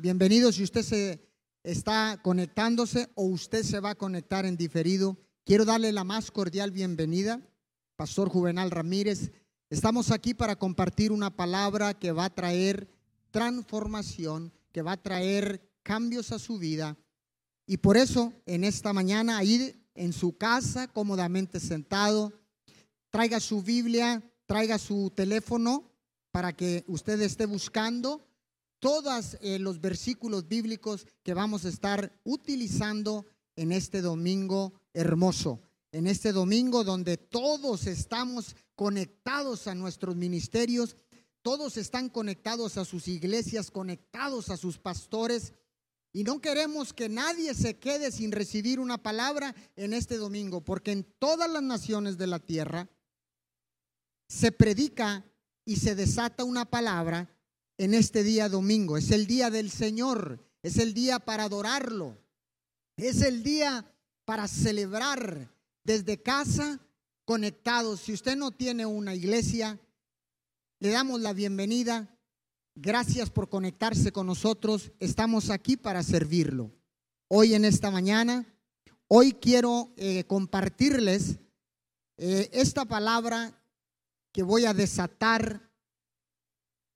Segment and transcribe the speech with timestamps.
[0.00, 1.28] Bienvenido si usted se
[1.64, 5.18] está conectándose o usted se va a conectar en diferido.
[5.44, 7.40] Quiero darle la más cordial bienvenida,
[7.96, 9.32] Pastor Juvenal Ramírez.
[9.70, 12.88] Estamos aquí para compartir una palabra que va a traer
[13.32, 16.96] transformación, que va a traer cambios a su vida.
[17.66, 22.32] Y por eso, en esta mañana, ahí en su casa, cómodamente sentado,
[23.10, 25.90] traiga su Biblia, traiga su teléfono
[26.30, 28.27] para que usted esté buscando
[28.80, 35.60] todos eh, los versículos bíblicos que vamos a estar utilizando en este domingo hermoso,
[35.92, 40.96] en este domingo donde todos estamos conectados a nuestros ministerios,
[41.42, 45.54] todos están conectados a sus iglesias, conectados a sus pastores.
[46.12, 50.92] Y no queremos que nadie se quede sin recibir una palabra en este domingo, porque
[50.92, 52.88] en todas las naciones de la tierra
[54.28, 55.24] se predica
[55.64, 57.28] y se desata una palabra
[57.78, 58.98] en este día domingo.
[58.98, 62.18] Es el día del Señor, es el día para adorarlo,
[62.96, 63.90] es el día
[64.24, 65.50] para celebrar
[65.84, 66.80] desde casa
[67.24, 68.00] conectados.
[68.00, 69.78] Si usted no tiene una iglesia,
[70.80, 72.14] le damos la bienvenida.
[72.74, 74.92] Gracias por conectarse con nosotros.
[75.00, 76.72] Estamos aquí para servirlo.
[77.28, 78.46] Hoy en esta mañana,
[79.06, 81.38] hoy quiero eh, compartirles
[82.16, 83.60] eh, esta palabra
[84.32, 85.67] que voy a desatar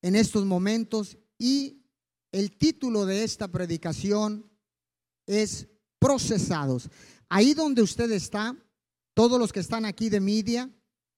[0.02, 1.82] en estos momentos y
[2.32, 4.50] el título de esta predicación
[5.26, 6.90] es procesados.
[7.28, 8.56] Ahí donde usted está,
[9.14, 10.70] todos los que están aquí de media,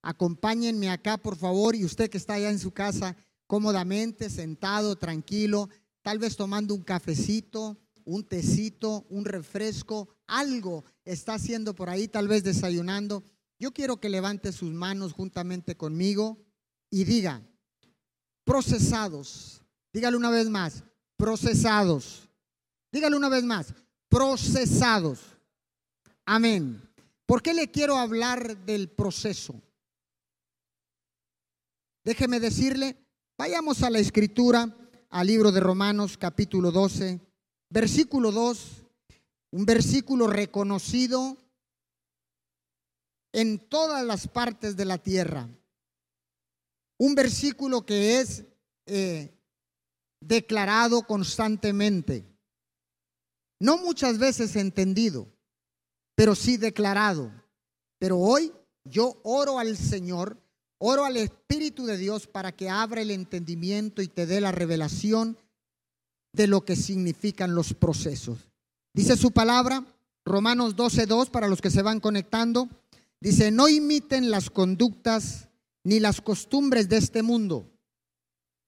[0.02, 5.68] acompáñenme acá por favor y usted que está allá en su casa cómodamente, sentado, tranquilo,
[6.02, 12.28] tal vez tomando un cafecito, un tecito, un refresco, algo está haciendo por ahí, tal
[12.28, 13.24] vez desayunando.
[13.58, 16.38] Yo quiero que levante sus manos juntamente conmigo
[16.90, 17.42] y diga,
[18.44, 19.62] procesados.
[19.92, 20.84] Dígale una vez más,
[21.16, 22.28] procesados.
[22.92, 23.74] Dígale una vez más,
[24.08, 25.20] procesados.
[26.24, 26.80] Amén.
[27.26, 29.60] ¿Por qué le quiero hablar del proceso?
[32.04, 32.96] Déjeme decirle,
[33.38, 34.76] vayamos a la escritura,
[35.10, 37.20] al libro de Romanos capítulo 12,
[37.70, 38.84] versículo 2,
[39.52, 41.38] un versículo reconocido
[43.32, 45.48] en todas las partes de la tierra.
[46.98, 48.44] Un versículo que es
[48.86, 49.34] eh,
[50.20, 52.24] declarado constantemente.
[53.60, 55.28] No muchas veces entendido,
[56.14, 57.32] pero sí declarado.
[57.98, 58.52] Pero hoy
[58.84, 60.38] yo oro al Señor,
[60.78, 65.38] oro al Espíritu de Dios para que abra el entendimiento y te dé la revelación
[66.32, 68.50] de lo que significan los procesos.
[68.92, 69.84] Dice su palabra,
[70.24, 72.68] Romanos 12.2, para los que se van conectando,
[73.20, 75.48] dice, no imiten las conductas
[75.84, 77.70] ni las costumbres de este mundo.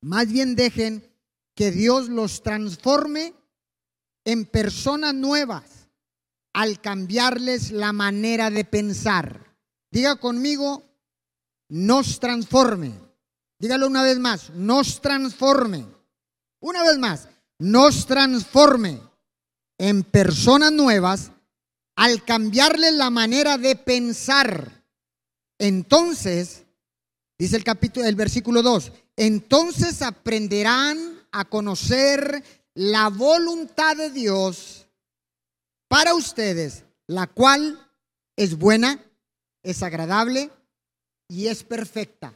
[0.02, 1.10] Más bien dejen
[1.54, 3.34] que Dios los transforme
[4.24, 5.88] en personas nuevas
[6.52, 9.56] al cambiarles la manera de pensar.
[9.90, 10.82] Diga conmigo,
[11.68, 12.92] nos transforme.
[13.58, 15.86] Dígalo una vez más, nos transforme.
[16.60, 17.28] Una vez más,
[17.58, 19.00] nos transforme
[19.78, 21.32] en personas nuevas
[21.96, 24.84] al cambiarles la manera de pensar.
[25.58, 26.65] Entonces,
[27.38, 32.42] Dice el capítulo, el versículo 2, entonces aprenderán a conocer
[32.74, 34.86] la voluntad de Dios
[35.88, 37.78] para ustedes, la cual
[38.36, 39.04] es buena,
[39.62, 40.50] es agradable
[41.28, 42.34] y es perfecta.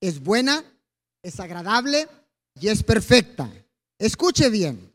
[0.00, 0.64] Es buena,
[1.22, 2.08] es agradable
[2.60, 3.50] y es perfecta.
[3.98, 4.92] Escuche bien,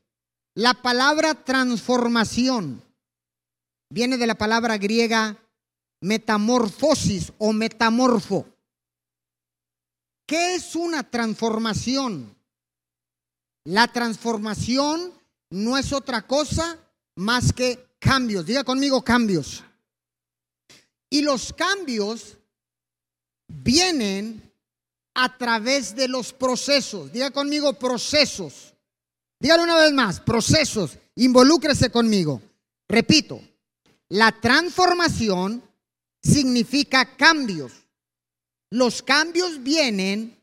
[0.54, 2.82] la palabra transformación
[3.90, 5.38] viene de la palabra griega
[6.02, 8.46] metamorfosis o metamorfo.
[10.28, 12.36] ¿Qué es una transformación?
[13.64, 15.14] La transformación
[15.50, 16.78] no es otra cosa
[17.16, 18.46] más que cambios.
[18.46, 19.64] Diga conmigo cambios.
[21.10, 22.38] Y los cambios
[23.48, 24.52] vienen
[25.14, 27.10] a través de los procesos.
[27.12, 28.74] Diga conmigo procesos.
[29.40, 30.98] Dígalo una vez más, procesos.
[31.16, 32.42] Involúcrese conmigo.
[32.90, 33.40] Repito,
[34.10, 35.64] la transformación
[36.22, 37.72] significa cambios.
[38.70, 40.38] Los cambios vienen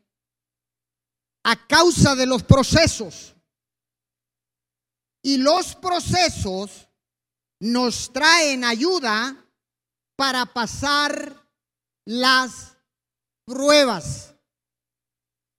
[1.44, 3.34] a causa de los procesos.
[5.22, 6.88] Y los procesos
[7.60, 9.36] nos traen ayuda
[10.16, 11.48] para pasar
[12.04, 12.76] las
[13.46, 14.34] pruebas.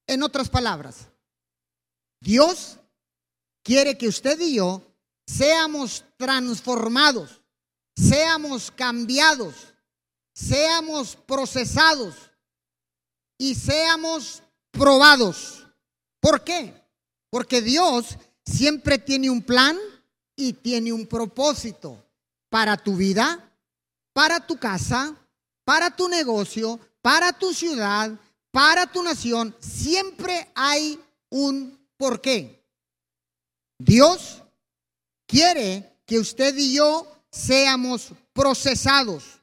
[0.07, 1.07] En otras palabras,
[2.21, 2.77] Dios
[3.63, 4.83] quiere que usted y yo
[5.25, 7.41] seamos transformados,
[7.95, 9.73] seamos cambiados,
[10.33, 12.15] seamos procesados
[13.37, 15.67] y seamos probados.
[16.19, 16.73] ¿Por qué?
[17.29, 19.77] Porque Dios siempre tiene un plan
[20.35, 22.03] y tiene un propósito
[22.49, 23.51] para tu vida,
[24.13, 25.15] para tu casa,
[25.63, 28.11] para tu negocio, para tu ciudad,
[28.51, 29.55] para tu nación.
[29.59, 30.99] Siempre hay
[31.29, 32.63] un porqué.
[33.77, 34.41] Dios
[35.27, 39.41] quiere que usted y yo seamos procesados.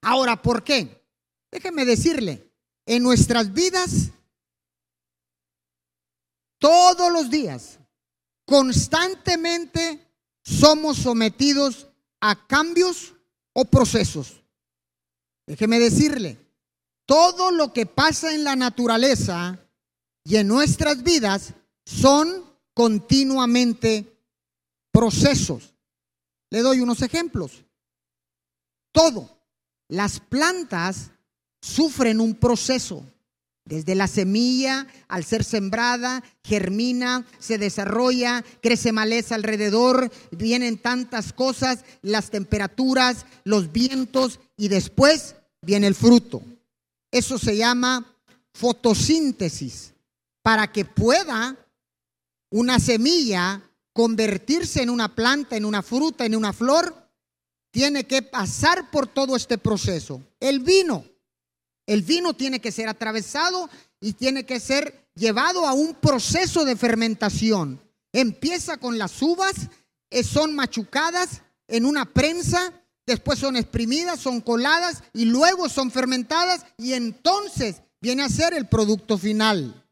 [0.00, 1.04] Ahora, ¿por qué?
[1.50, 2.49] Déjeme decirle,
[2.90, 4.10] en nuestras vidas,
[6.58, 7.78] todos los días,
[8.44, 11.86] constantemente somos sometidos
[12.20, 13.14] a cambios
[13.52, 14.42] o procesos.
[15.46, 16.36] Déjeme decirle,
[17.06, 19.64] todo lo que pasa en la naturaleza
[20.24, 21.54] y en nuestras vidas
[21.84, 22.44] son
[22.74, 24.20] continuamente
[24.90, 25.76] procesos.
[26.50, 27.64] Le doy unos ejemplos.
[28.90, 29.38] Todo.
[29.86, 31.12] Las plantas
[31.60, 33.04] sufren un proceso.
[33.64, 41.84] Desde la semilla, al ser sembrada, germina, se desarrolla, crece maleza alrededor, vienen tantas cosas,
[42.02, 46.42] las temperaturas, los vientos y después viene el fruto.
[47.10, 48.16] Eso se llama
[48.54, 49.92] fotosíntesis.
[50.42, 51.56] Para que pueda
[52.50, 53.62] una semilla
[53.92, 56.94] convertirse en una planta, en una fruta, en una flor,
[57.70, 60.22] tiene que pasar por todo este proceso.
[60.40, 61.04] El vino,
[61.90, 63.68] el vino tiene que ser atravesado
[64.00, 67.82] y tiene que ser llevado a un proceso de fermentación.
[68.12, 69.70] Empieza con las uvas,
[70.08, 72.72] eh, son machucadas en una prensa,
[73.04, 78.68] después son exprimidas, son coladas y luego son fermentadas y entonces viene a ser el
[78.68, 79.84] producto final.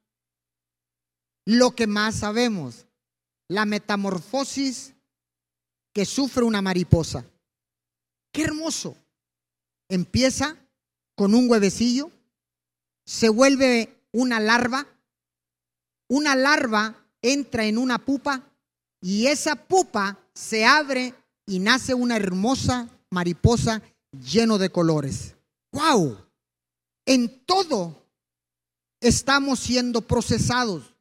[1.47, 2.87] Lo que más sabemos,
[3.49, 4.95] la metamorfosis
[5.93, 7.25] que sufre una mariposa.
[8.33, 8.97] Qué hermoso.
[9.89, 10.57] Empieza
[11.19, 12.13] con un huevecillo,
[13.05, 14.87] se vuelve una larva,
[16.09, 18.49] una larva entra en una pupa
[19.01, 21.13] y esa pupa se abre
[21.45, 23.83] y nace una hermosa mariposa
[24.13, 25.35] lleno de colores.
[25.73, 26.19] ¡Wow!
[27.05, 28.07] En todo
[29.01, 30.95] estamos siendo procesados.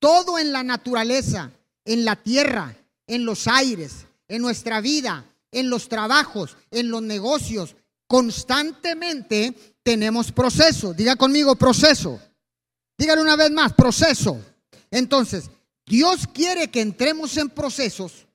[0.00, 1.52] Todo en la naturaleza,
[1.84, 2.76] en la tierra,
[3.06, 7.76] en los aires, en nuestra vida, en los trabajos, en los negocios.
[8.10, 9.54] Constantemente
[9.84, 10.92] tenemos proceso.
[10.92, 12.20] Diga conmigo proceso.
[12.98, 14.36] Dígale una vez más, proceso.
[14.90, 15.48] Entonces,
[15.86, 18.26] Dios quiere que entremos en procesos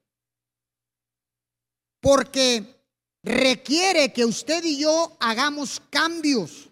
[2.00, 2.86] porque
[3.22, 6.70] requiere que usted y yo hagamos cambios.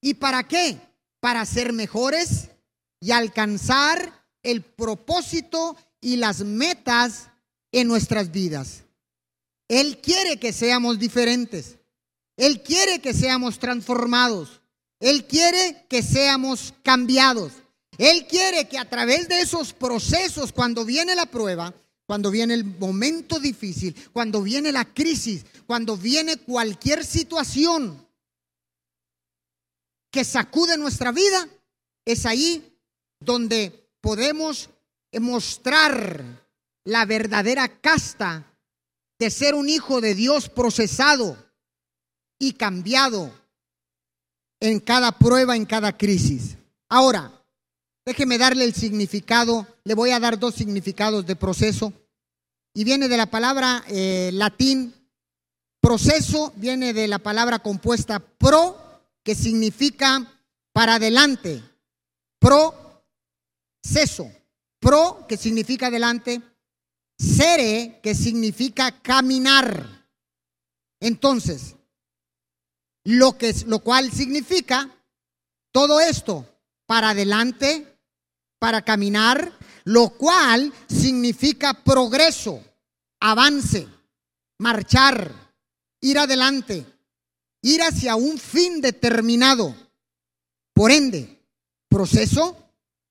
[0.00, 0.80] ¿Y para qué?
[1.20, 2.50] Para ser mejores
[2.98, 7.30] y alcanzar el propósito y las metas
[7.70, 8.82] en nuestras vidas.
[9.74, 11.78] Él quiere que seamos diferentes.
[12.36, 14.60] Él quiere que seamos transformados.
[15.00, 17.54] Él quiere que seamos cambiados.
[17.98, 21.74] Él quiere que a través de esos procesos, cuando viene la prueba,
[22.06, 28.06] cuando viene el momento difícil, cuando viene la crisis, cuando viene cualquier situación
[30.12, 31.48] que sacude nuestra vida,
[32.04, 32.78] es ahí
[33.18, 34.70] donde podemos
[35.18, 36.24] mostrar
[36.84, 38.53] la verdadera casta
[39.24, 41.38] de ser un hijo de Dios procesado
[42.38, 43.32] y cambiado
[44.60, 46.58] en cada prueba, en cada crisis.
[46.90, 47.32] Ahora,
[48.04, 51.94] déjeme darle el significado, le voy a dar dos significados de proceso,
[52.74, 54.94] y viene de la palabra eh, latín,
[55.80, 58.76] proceso viene de la palabra compuesta pro,
[59.22, 60.30] que significa
[60.74, 61.62] para adelante,
[62.38, 62.74] pro
[63.82, 64.30] Ceso.
[64.80, 66.42] Pro, que significa adelante.
[67.18, 70.08] Sere, que significa caminar.
[71.00, 71.76] Entonces,
[73.04, 74.90] lo, que, lo cual significa
[75.72, 76.46] todo esto
[76.86, 77.98] para adelante,
[78.58, 79.52] para caminar,
[79.84, 82.62] lo cual significa progreso,
[83.20, 83.86] avance,
[84.58, 85.30] marchar,
[86.00, 86.86] ir adelante,
[87.62, 89.74] ir hacia un fin determinado.
[90.72, 91.42] Por ende,
[91.88, 92.56] proceso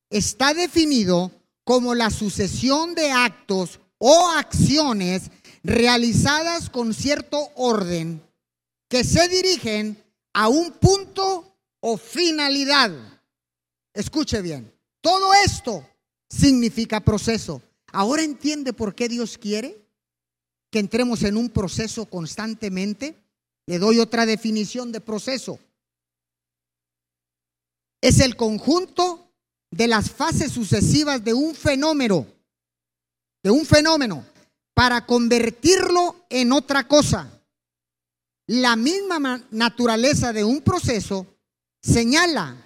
[0.09, 1.31] está definido
[1.63, 5.31] como la sucesión de actos o acciones
[5.63, 8.21] realizadas con cierto orden
[8.89, 9.97] que se dirigen
[10.33, 12.91] a un punto o finalidad.
[13.93, 14.69] Escuche bien,
[14.99, 15.87] todo esto
[16.29, 17.61] significa proceso.
[17.93, 19.87] Ahora entiende por qué Dios quiere
[20.69, 23.15] que entremos en un proceso constantemente.
[23.67, 25.59] Le doy otra definición de proceso.
[28.01, 29.31] Es el conjunto
[29.71, 32.27] de las fases sucesivas de un fenómeno,
[33.43, 34.25] de un fenómeno,
[34.73, 37.29] para convertirlo en otra cosa.
[38.47, 41.27] La misma naturaleza de un proceso
[41.81, 42.57] señala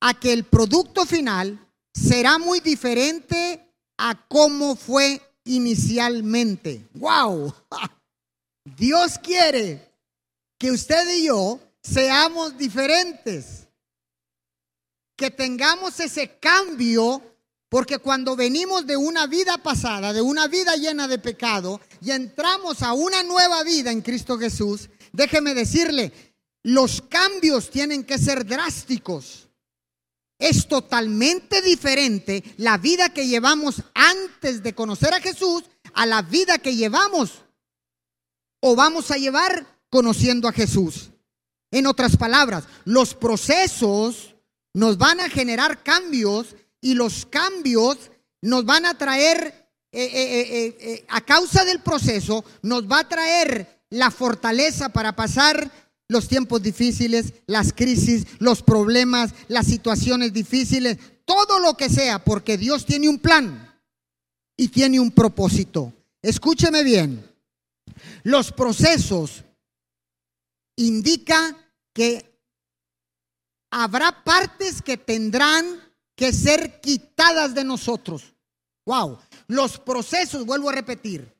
[0.00, 1.58] a que el producto final
[1.92, 6.88] será muy diferente a cómo fue inicialmente.
[6.94, 7.54] ¡Wow!
[8.76, 9.92] Dios quiere
[10.58, 13.68] que usted y yo seamos diferentes,
[15.16, 17.22] que tengamos ese cambio,
[17.74, 22.82] porque cuando venimos de una vida pasada, de una vida llena de pecado, y entramos
[22.82, 26.12] a una nueva vida en Cristo Jesús, déjeme decirle,
[26.62, 29.48] los cambios tienen que ser drásticos.
[30.38, 35.64] Es totalmente diferente la vida que llevamos antes de conocer a Jesús
[35.94, 37.42] a la vida que llevamos
[38.60, 41.10] o vamos a llevar conociendo a Jesús.
[41.72, 44.36] En otras palabras, los procesos
[44.74, 46.54] nos van a generar cambios
[46.84, 47.96] y los cambios
[48.42, 53.86] nos van a traer, eh, eh, eh, a causa del proceso, nos va a traer
[53.88, 55.72] la fortaleza para pasar
[56.08, 62.58] los tiempos difíciles, las crisis, los problemas, las situaciones difíciles, todo lo que sea, porque
[62.58, 63.80] Dios tiene un plan
[64.54, 65.90] y tiene un propósito.
[66.20, 67.26] Escúcheme bien,
[68.24, 69.42] los procesos
[70.76, 71.56] indica
[71.94, 72.38] que
[73.70, 75.83] habrá partes que tendrán
[76.16, 78.34] que ser quitadas de nosotros.
[78.86, 79.18] Wow,
[79.48, 81.34] los procesos, vuelvo a repetir,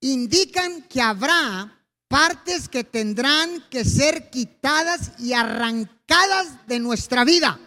[0.00, 7.58] indican que habrá partes que tendrán que ser quitadas y arrancadas de nuestra vida.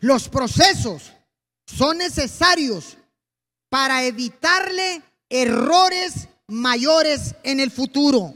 [0.00, 1.12] Los procesos
[1.66, 2.96] son necesarios
[3.68, 8.34] para evitarle errores mayores en el futuro.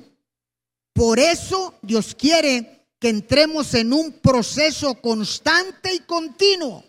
[0.92, 6.82] Por eso Dios quiere que entremos en un proceso constante y continuo.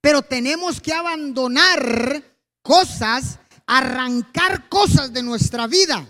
[0.00, 2.22] Pero tenemos que abandonar
[2.62, 6.06] cosas, arrancar cosas de nuestra vida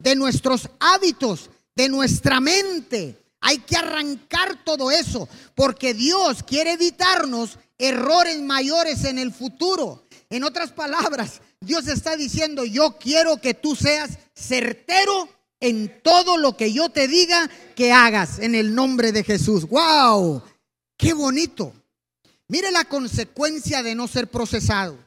[0.00, 3.22] de nuestros hábitos, de nuestra mente.
[3.42, 10.06] Hay que arrancar todo eso porque Dios quiere evitarnos errores mayores en el futuro.
[10.30, 15.28] En otras palabras, Dios está diciendo, yo quiero que tú seas certero
[15.60, 19.68] en todo lo que yo te diga que hagas en el nombre de Jesús.
[19.68, 20.42] ¡Wow!
[20.96, 21.72] ¡Qué bonito!
[22.48, 24.98] Mire la consecuencia de no ser procesado.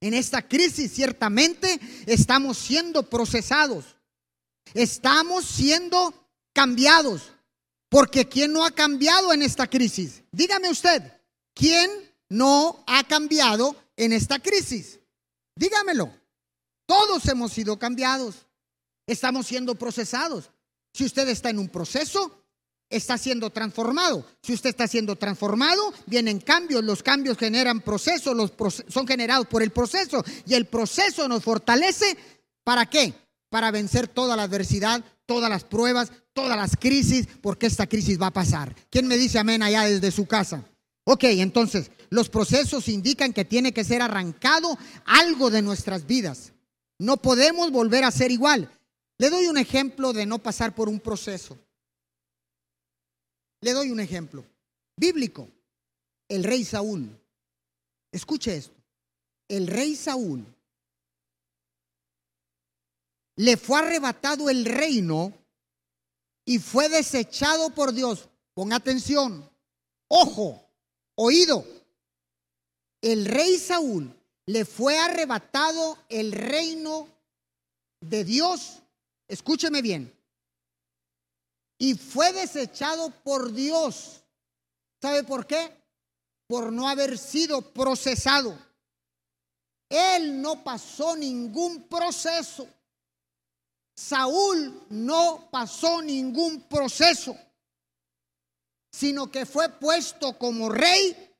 [0.00, 3.96] En esta crisis ciertamente estamos siendo procesados.
[4.74, 6.12] Estamos siendo
[6.52, 7.30] cambiados.
[7.88, 10.22] Porque ¿quién no ha cambiado en esta crisis?
[10.32, 11.02] Dígame usted,
[11.54, 11.90] ¿quién
[12.28, 14.98] no ha cambiado en esta crisis?
[15.54, 16.12] Dígamelo.
[16.86, 18.46] Todos hemos sido cambiados.
[19.06, 20.50] Estamos siendo procesados.
[20.92, 22.44] Si usted está en un proceso,
[22.88, 24.24] está siendo transformado.
[24.42, 26.84] Si usted está siendo transformado, vienen cambios.
[26.84, 28.52] Los cambios generan procesos, los
[28.88, 30.24] son generados por el proceso.
[30.46, 32.16] Y el proceso nos fortalece.
[32.62, 33.14] ¿Para qué?
[33.50, 38.28] Para vencer toda la adversidad, todas las pruebas, todas las crisis, porque esta crisis va
[38.28, 38.74] a pasar.
[38.90, 40.64] ¿Quién me dice amén allá desde su casa?
[41.04, 46.52] Ok, entonces, los procesos indican que tiene que ser arrancado algo de nuestras vidas.
[46.98, 48.70] No podemos volver a ser igual.
[49.18, 51.58] Le doy un ejemplo de no pasar por un proceso.
[53.60, 54.44] Le doy un ejemplo
[54.96, 55.48] bíblico.
[56.28, 57.08] El rey Saúl.
[58.12, 58.74] Escuche esto.
[59.48, 60.44] El rey Saúl
[63.36, 65.32] le fue arrebatado el reino
[66.44, 68.28] y fue desechado por Dios.
[68.54, 69.48] Pon atención.
[70.08, 70.64] Ojo,
[71.16, 71.66] oído.
[73.00, 74.14] El rey Saúl
[74.46, 77.08] le fue arrebatado el reino
[78.00, 78.83] de Dios.
[79.28, 80.12] Escúcheme bien
[81.78, 84.22] y fue desechado por Dios.
[85.00, 85.70] ¿Sabe por qué?
[86.46, 88.58] Por no haber sido procesado.
[89.88, 92.66] Él no pasó ningún proceso.
[93.96, 97.36] Saúl no pasó ningún proceso,
[98.90, 101.30] sino que fue puesto como rey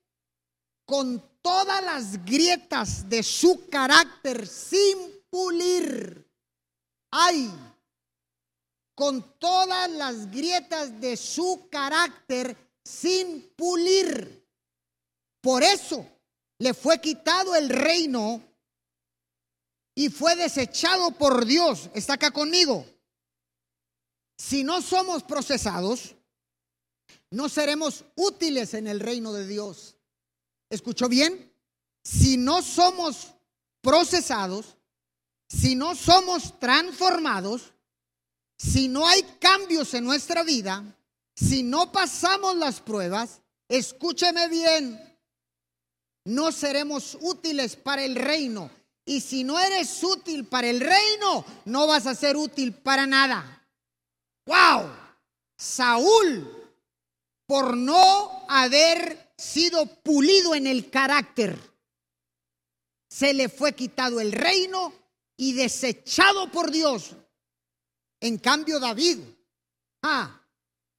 [0.87, 6.31] con todas las grietas de su carácter sin pulir.
[7.11, 7.51] Ay,
[8.95, 14.45] con todas las grietas de su carácter sin pulir.
[15.41, 16.07] Por eso
[16.59, 18.43] le fue quitado el reino
[19.95, 21.91] y fue desechado por Dios.
[21.95, 22.87] ¿Está acá conmigo?
[24.37, 26.15] Si no somos procesados,
[27.31, 29.97] no seremos útiles en el reino de Dios.
[30.71, 31.53] ¿Escuchó bien?
[32.03, 33.35] Si no somos
[33.81, 34.77] procesados,
[35.49, 37.75] si no somos transformados,
[38.57, 40.85] si no hay cambios en nuestra vida,
[41.35, 45.01] si no pasamos las pruebas, escúcheme bien,
[46.25, 48.71] no seremos útiles para el reino.
[49.07, 53.67] Y si no eres útil para el reino, no vas a ser útil para nada.
[54.47, 54.91] ¡Wow!
[55.57, 56.73] Saúl,
[57.47, 61.59] por no haber sido pulido en el carácter,
[63.09, 64.93] se le fue quitado el reino
[65.37, 67.15] y desechado por Dios.
[68.25, 69.19] En cambio, David,
[70.01, 70.41] ah,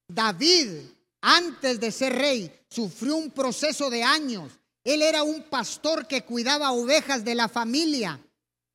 [0.06, 0.78] David,
[1.20, 4.52] antes de ser rey, sufrió un proceso de años.
[4.84, 8.20] Él era un pastor que cuidaba ovejas de la familia.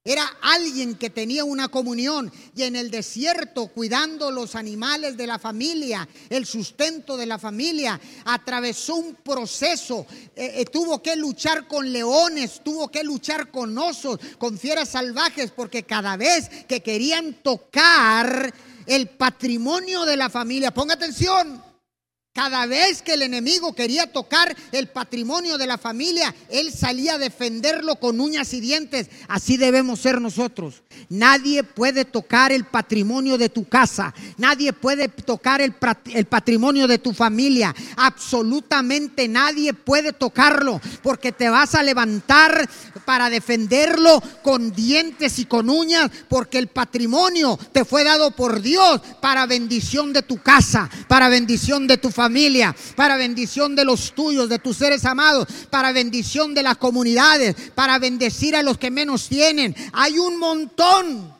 [0.03, 5.37] Era alguien que tenía una comunión y en el desierto cuidando los animales de la
[5.37, 11.93] familia, el sustento de la familia, atravesó un proceso, eh, eh, tuvo que luchar con
[11.93, 18.51] leones, tuvo que luchar con osos, con fieras salvajes, porque cada vez que querían tocar
[18.87, 21.61] el patrimonio de la familia, ponga atención,
[22.33, 27.17] cada vez que el enemigo quería tocar el patrimonio de la familia, él salía a
[27.17, 29.09] defenderlo con uñas y dientes.
[29.27, 30.81] Así debemos ser nosotros.
[31.09, 34.13] Nadie puede tocar el patrimonio de tu casa.
[34.37, 37.75] Nadie puede tocar el, patrimonio de tu familia.
[37.97, 42.69] Absolutamente nadie puede tocarlo porque te vas a levantar
[43.03, 49.01] para defenderlo con dientes y con uñas porque el patrimonio te fue dado por Dios
[49.19, 54.13] para bendición de tu casa, para bendición de tu familia familia, para bendición de los
[54.13, 58.91] tuyos, de tus seres amados, para bendición de las comunidades, para bendecir a los que
[58.91, 59.75] menos tienen.
[59.91, 61.33] Hay un montón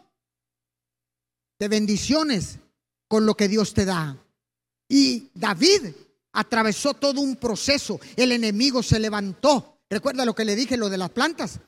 [1.60, 2.58] de bendiciones
[3.08, 4.18] con lo que Dios te da.
[4.90, 5.94] Y David
[6.32, 8.00] atravesó todo un proceso.
[8.16, 9.84] El enemigo se levantó.
[9.88, 11.60] Recuerda lo que le dije, lo de las plantas.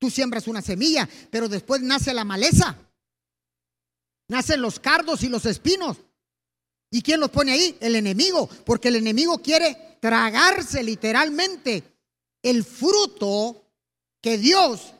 [0.00, 2.76] Tú siembras una semilla, pero después nace la maleza.
[4.26, 5.98] Nacen los cardos y los espinos.
[6.90, 7.76] ¿Y quién los pone ahí?
[7.80, 11.82] El enemigo, porque el enemigo quiere tragarse literalmente
[12.42, 13.64] el fruto
[14.22, 14.92] que Dios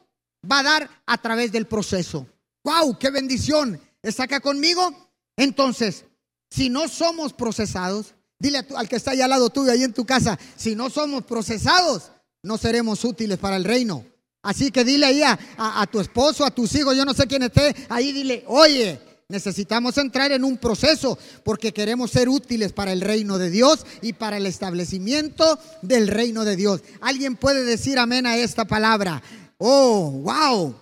[0.50, 2.26] va a dar a través del proceso.
[2.64, 2.99] ¡Wow!
[2.99, 3.81] ¡Qué bendición!
[4.02, 5.11] ¿Está acá conmigo?
[5.37, 6.05] Entonces,
[6.50, 10.05] si no somos procesados, dile al que está allá al lado tuyo, ahí en tu
[10.05, 12.11] casa, si no somos procesados,
[12.43, 14.05] no seremos útiles para el reino.
[14.43, 17.42] Así que dile ahí a, a tu esposo, a tus hijos, yo no sé quién
[17.42, 23.01] esté, ahí dile, oye, Necesitamos entrar en un proceso porque queremos ser útiles para el
[23.01, 26.83] reino de Dios y para el establecimiento del reino de Dios.
[27.01, 29.21] ¿Alguien puede decir amén a esta palabra?
[29.59, 30.77] Oh, wow.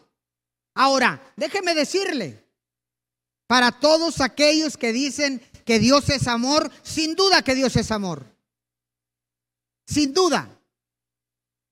[0.74, 2.44] Ahora, déjeme decirle,
[3.46, 8.26] para todos aquellos que dicen que Dios es amor, sin duda que Dios es amor.
[9.86, 10.50] Sin duda.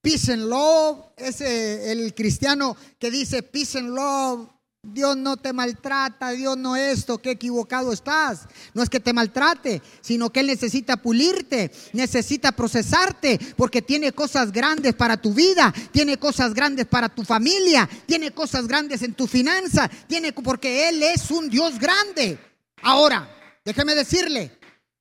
[0.00, 4.48] Peace and love, ese el cristiano que dice peace and love,
[4.84, 8.48] Dios no te maltrata, Dios no esto, qué equivocado estás.
[8.74, 14.50] No es que te maltrate, sino que Él necesita pulirte, necesita procesarte, porque tiene cosas
[14.50, 19.28] grandes para tu vida, tiene cosas grandes para tu familia, tiene cosas grandes en tu
[19.28, 22.36] finanza, tiene porque Él es un Dios grande.
[22.82, 23.30] Ahora,
[23.64, 24.58] déjeme decirle,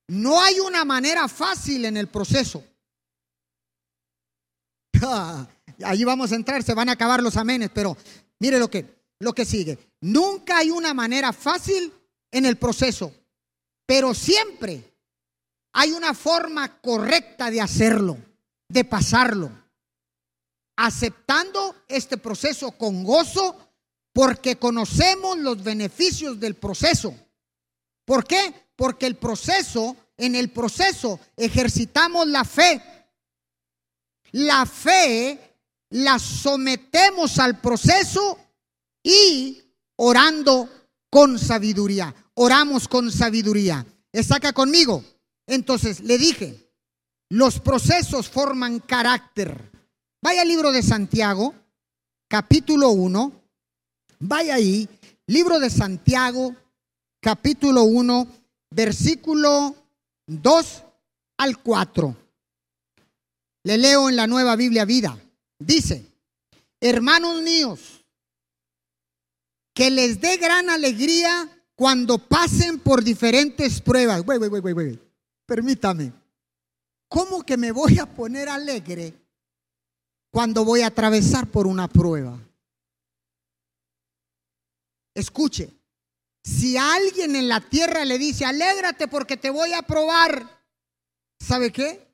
[0.09, 2.63] no hay una manera fácil en el proceso.
[5.83, 7.97] Allí vamos a entrar, se van a acabar los amenes, pero
[8.37, 9.77] mire lo que lo que sigue.
[10.01, 11.93] Nunca hay una manera fácil
[12.31, 13.13] en el proceso,
[13.85, 14.83] pero siempre
[15.73, 18.17] hay una forma correcta de hacerlo,
[18.67, 19.51] de pasarlo,
[20.75, 23.55] aceptando este proceso con gozo
[24.11, 27.13] porque conocemos los beneficios del proceso.
[28.03, 28.53] ¿Por qué?
[28.75, 32.81] Porque el proceso, en el proceso ejercitamos la fe.
[34.31, 35.39] La fe
[35.89, 38.39] la sometemos al proceso
[39.03, 39.61] y
[39.97, 40.69] orando
[41.09, 42.13] con sabiduría.
[42.33, 43.85] Oramos con sabiduría.
[44.11, 45.03] ¿Está acá conmigo?
[45.47, 46.71] Entonces le dije,
[47.29, 49.71] los procesos forman carácter.
[50.21, 51.53] Vaya al libro de Santiago,
[52.27, 53.31] capítulo 1.
[54.19, 54.87] Vaya ahí,
[55.27, 56.55] libro de Santiago,
[57.19, 58.27] capítulo 1,
[58.69, 59.75] versículo
[60.27, 60.83] 2
[61.37, 62.15] al 4.
[63.63, 65.17] Le leo en la nueva Biblia vida.
[65.59, 66.05] Dice,
[66.79, 68.00] hermanos míos,
[69.73, 74.23] que les dé gran alegría cuando pasen por diferentes pruebas.
[75.45, 76.13] Permítame.
[77.07, 79.13] ¿Cómo que me voy a poner alegre
[80.31, 82.39] cuando voy a atravesar por una prueba?
[85.13, 85.69] Escuche,
[86.43, 90.63] si alguien en la tierra le dice, alégrate porque te voy a probar,
[91.39, 92.07] ¿sabe qué?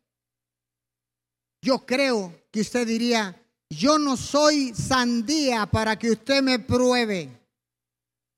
[1.62, 3.40] Yo creo que usted diría,
[3.70, 7.30] yo no soy sandía para que usted me pruebe.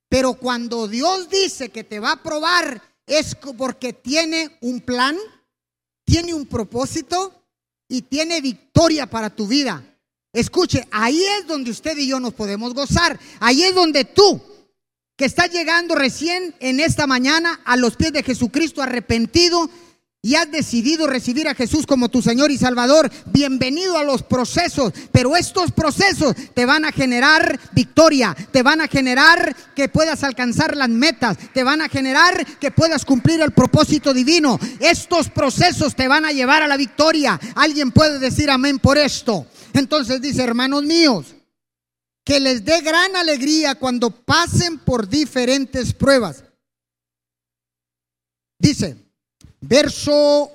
[0.10, 5.16] Pero cuando Dios dice que te va a probar, es porque tiene un plan,
[6.04, 7.46] tiene un propósito
[7.88, 9.84] y tiene victoria para tu vida.
[10.34, 13.20] Escuche, ahí es donde usted y yo nos podemos gozar.
[13.40, 14.42] Ahí es donde tú,
[15.16, 19.70] que estás llegando recién en esta mañana a los pies de Jesucristo arrepentido,
[20.22, 24.92] y has decidido recibir a Jesús como tu Señor y Salvador, bienvenido a los procesos.
[25.14, 30.76] Pero estos procesos te van a generar victoria, te van a generar que puedas alcanzar
[30.76, 34.60] las metas, te van a generar que puedas cumplir el propósito divino.
[34.82, 37.40] Estos procesos te van a llevar a la victoria.
[37.56, 39.48] Alguien puede decir amén por esto.
[39.74, 41.28] Entonces dice, hermanos míos,
[42.26, 46.44] que les dé gran alegría cuando pasen por diferentes pruebas.
[48.60, 49.09] Dice,
[49.62, 50.52] Verso,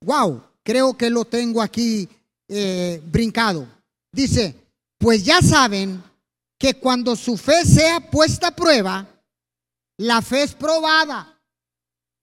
[0.00, 2.08] wow, creo que lo tengo aquí
[2.48, 3.66] eh, brincado.
[4.10, 4.54] Dice,
[4.98, 6.02] pues ya saben
[6.58, 9.06] que cuando su fe sea puesta a prueba,
[9.98, 11.30] la fe es probada.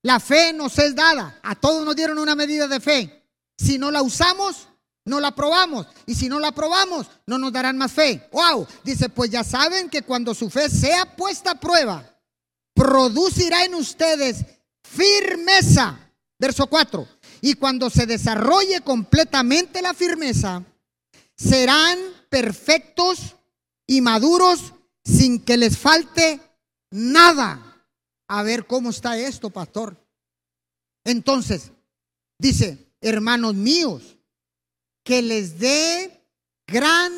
[0.04, 1.40] La fe nos es dada.
[1.44, 3.24] A todos nos dieron una medida de fe.
[3.58, 4.68] Si no la usamos,
[5.06, 5.86] no la probamos.
[6.06, 8.28] Y si no la probamos, no nos darán más fe.
[8.32, 8.68] Wow.
[8.84, 12.04] Dice, pues ya saben que cuando su fe sea puesta a prueba,
[12.74, 14.46] producirá en ustedes
[14.96, 15.98] firmeza.
[16.40, 17.08] Verso 4.
[17.42, 20.64] Y cuando se desarrolle completamente la firmeza,
[21.36, 21.98] serán
[22.30, 23.36] perfectos
[23.88, 24.74] y maduros
[25.04, 26.40] sin que les falte
[26.92, 27.86] nada.
[28.28, 29.98] A ver cómo está esto, pastor.
[31.04, 31.72] Entonces,
[32.40, 34.18] dice, hermanos míos,
[35.04, 36.24] que les dé
[36.68, 37.12] gran,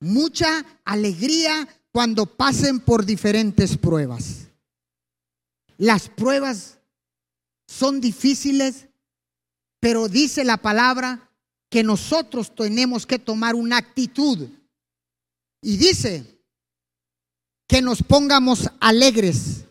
[0.00, 4.48] mucha alegría cuando pasen por diferentes pruebas.
[5.78, 6.75] Las pruebas
[7.66, 8.88] son difíciles,
[9.80, 11.30] pero dice la palabra
[11.68, 14.48] que nosotros tenemos que tomar una actitud.
[15.60, 16.40] Y dice
[17.66, 19.64] que nos pongamos alegres,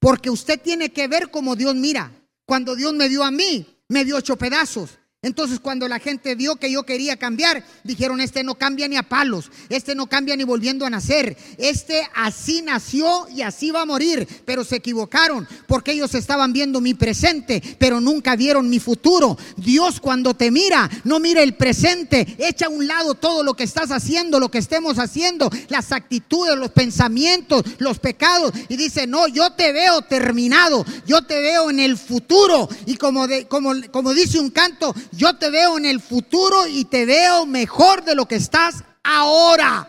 [0.00, 2.12] porque usted tiene que ver como Dios mira.
[2.44, 4.98] Cuando Dios me dio a mí, me dio ocho pedazos.
[5.26, 9.02] Entonces cuando la gente vio que yo quería cambiar, dijeron, este no cambia ni a
[9.02, 13.86] palos, este no cambia ni volviendo a nacer, este así nació y así va a
[13.86, 19.36] morir, pero se equivocaron porque ellos estaban viendo mi presente, pero nunca vieron mi futuro.
[19.56, 23.64] Dios cuando te mira, no mira el presente, echa a un lado todo lo que
[23.64, 29.26] estás haciendo, lo que estemos haciendo, las actitudes, los pensamientos, los pecados, y dice, no,
[29.26, 34.14] yo te veo terminado, yo te veo en el futuro, y como, de, como, como
[34.14, 38.26] dice un canto, yo te veo en el futuro y te veo mejor de lo
[38.26, 39.88] que estás ahora.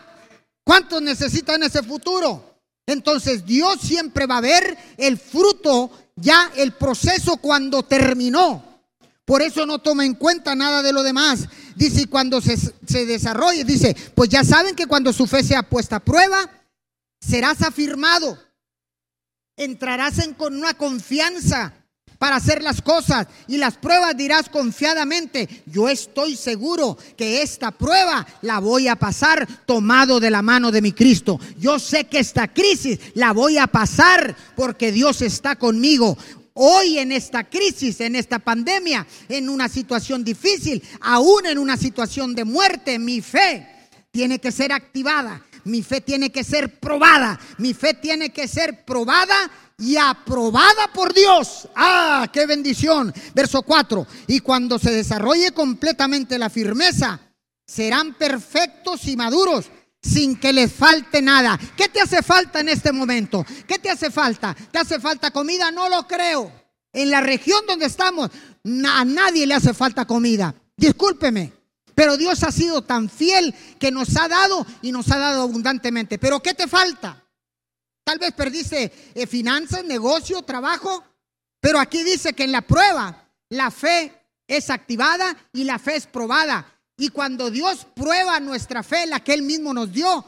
[0.64, 2.62] ¿Cuántos necesitan ese futuro?
[2.86, 8.64] Entonces Dios siempre va a ver el fruto, ya el proceso cuando terminó.
[9.26, 11.48] Por eso no toma en cuenta nada de lo demás.
[11.76, 15.98] Dice, cuando se, se desarrolle, dice, pues ya saben que cuando su fe sea puesta
[15.98, 16.50] a prueba,
[17.20, 18.40] serás afirmado.
[19.58, 21.74] Entrarás en con una confianza
[22.18, 28.26] para hacer las cosas y las pruebas dirás confiadamente, yo estoy seguro que esta prueba
[28.42, 31.40] la voy a pasar tomado de la mano de mi Cristo.
[31.60, 36.18] Yo sé que esta crisis la voy a pasar porque Dios está conmigo.
[36.54, 42.34] Hoy en esta crisis, en esta pandemia, en una situación difícil, aún en una situación
[42.34, 43.68] de muerte, mi fe
[44.10, 48.86] tiene que ser activada, mi fe tiene que ser probada, mi fe tiene que ser
[48.86, 51.68] probada y aprobada por Dios.
[51.76, 53.14] Ah, qué bendición.
[53.36, 54.08] Verso 4.
[54.28, 57.20] Y cuando se desarrolle completamente la firmeza,
[57.66, 59.66] serán perfectos y maduros
[60.02, 61.60] sin que les falte nada.
[61.76, 63.46] ¿Qué te hace falta en este momento?
[63.68, 64.56] ¿Qué te hace falta?
[64.72, 65.70] ¿Te hace falta comida?
[65.70, 66.52] No lo creo.
[66.94, 68.32] En la región donde estamos,
[68.88, 70.56] a nadie le hace falta comida.
[70.78, 71.57] Discúlpeme.
[71.98, 76.20] Pero Dios ha sido tan fiel que nos ha dado y nos ha dado abundantemente.
[76.20, 77.26] Pero ¿qué te falta?
[78.04, 81.04] Tal vez perdiste eh, finanzas, negocio, trabajo,
[81.60, 84.14] pero aquí dice que en la prueba la fe
[84.46, 86.72] es activada y la fe es probada.
[86.98, 90.24] Y cuando Dios prueba nuestra fe, la que Él mismo nos dio,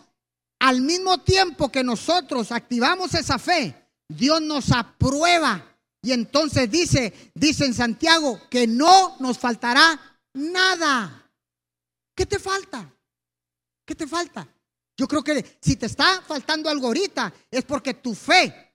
[0.58, 3.76] al mismo tiempo que nosotros activamos esa fe,
[4.08, 5.64] Dios nos aprueba.
[6.02, 11.20] Y entonces dice, dice en Santiago, que no nos faltará nada.
[12.20, 12.86] ¿Qué te falta?
[13.86, 14.46] ¿Qué te falta?
[14.98, 18.74] Yo creo que si te está faltando algo ahorita es porque tu fe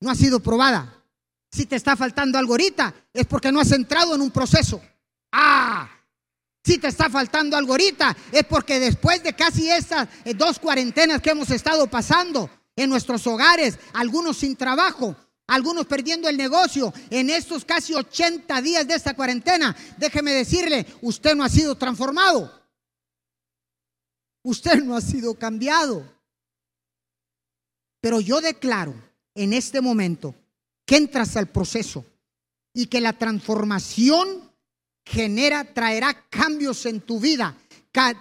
[0.00, 0.92] no ha sido probada.
[1.52, 4.82] Si te está faltando algo ahorita es porque no has entrado en un proceso.
[5.30, 5.88] Ah,
[6.64, 11.22] si te está faltando algo ahorita es porque después de casi estas eh, dos cuarentenas
[11.22, 15.14] que hemos estado pasando en nuestros hogares, algunos sin trabajo,
[15.46, 21.36] algunos perdiendo el negocio en estos casi 80 días de esta cuarentena, déjeme decirle, usted
[21.36, 22.59] no ha sido transformado.
[24.42, 26.04] Usted no ha sido cambiado.
[28.00, 28.94] Pero yo declaro
[29.34, 30.34] en este momento
[30.86, 32.04] que entras al proceso
[32.72, 34.50] y que la transformación
[35.04, 37.56] genera, traerá cambios en tu vida,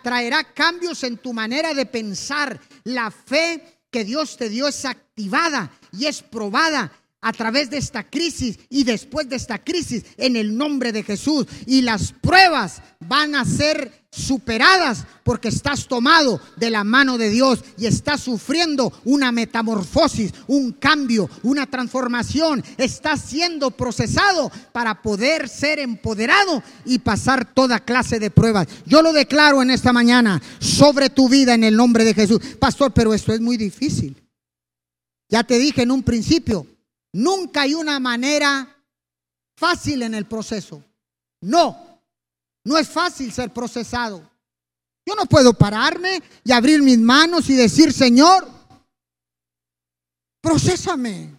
[0.03, 2.59] traerá cambios en tu manera de pensar.
[2.83, 6.91] La fe que Dios te dio es activada y es probada.
[7.21, 11.45] a través de esta crisis y después de esta crisis en el nombre de Jesús.
[11.65, 17.63] Y las pruebas van a ser superadas porque estás tomado de la mano de Dios
[17.77, 22.63] y estás sufriendo una metamorfosis, un cambio, una transformación.
[22.77, 28.67] Estás siendo procesado para poder ser empoderado y pasar toda clase de pruebas.
[28.85, 32.39] Yo lo declaro en esta mañana sobre tu vida en el nombre de Jesús.
[32.59, 34.21] Pastor, pero esto es muy difícil.
[35.29, 36.65] Ya te dije en un principio,
[37.13, 38.67] Nunca hay una manera
[39.57, 40.83] fácil en el proceso.
[41.41, 41.88] No,
[42.63, 44.29] no es fácil ser procesado.
[45.05, 48.47] Yo no puedo pararme y abrir mis manos y decir, Señor,
[50.41, 51.35] procésame.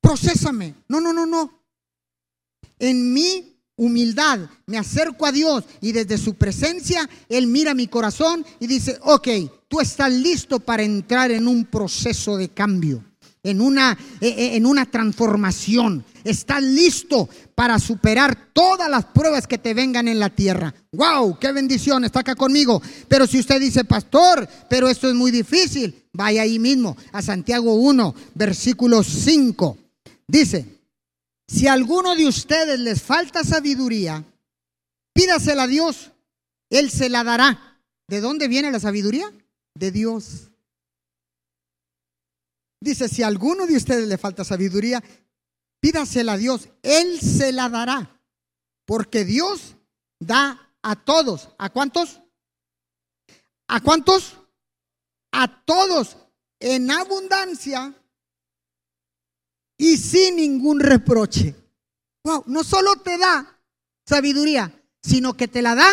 [0.00, 0.74] Procésame.
[0.88, 1.62] No, no, no, no.
[2.78, 8.44] En mi humildad me acerco a Dios y desde su presencia Él mira mi corazón
[8.58, 9.28] y dice, ok,
[9.68, 13.09] tú estás listo para entrar en un proceso de cambio
[13.42, 16.04] en una, e, e, en una transformación.
[16.24, 20.74] Estás listo para superar todas las pruebas que te vengan en la tierra.
[20.92, 21.38] ¡Wow!
[21.38, 22.04] ¡Qué bendición!
[22.04, 22.82] Está acá conmigo.
[23.08, 27.74] Pero si usted dice, pastor, pero esto es muy difícil, vaya ahí mismo a Santiago
[27.74, 29.78] 1, versículo 5.
[30.26, 30.66] Dice,
[31.48, 34.24] si a alguno de ustedes les falta sabiduría,
[35.12, 36.12] pídasela a Dios,
[36.68, 37.80] Él se la dará.
[38.06, 39.32] ¿De dónde viene la sabiduría?
[39.74, 40.49] De Dios.
[42.80, 45.02] Dice, si a alguno de ustedes le falta sabiduría,
[45.80, 48.20] pídasela a Dios, Él se la dará.
[48.86, 49.76] Porque Dios
[50.18, 51.50] da a todos.
[51.58, 52.20] ¿A cuántos?
[53.68, 54.36] ¿A cuántos?
[55.32, 56.16] A todos
[56.58, 57.94] en abundancia
[59.78, 61.54] y sin ningún reproche.
[62.24, 63.60] Wow, no solo te da
[64.06, 65.90] sabiduría, sino que te la da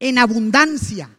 [0.00, 1.16] en abundancia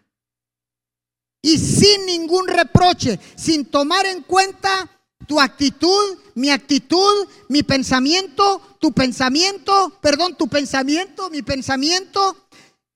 [1.42, 4.90] y sin ningún reproche, sin tomar en cuenta
[5.30, 12.36] tu actitud, mi actitud, mi pensamiento, tu pensamiento, perdón, tu pensamiento, mi pensamiento,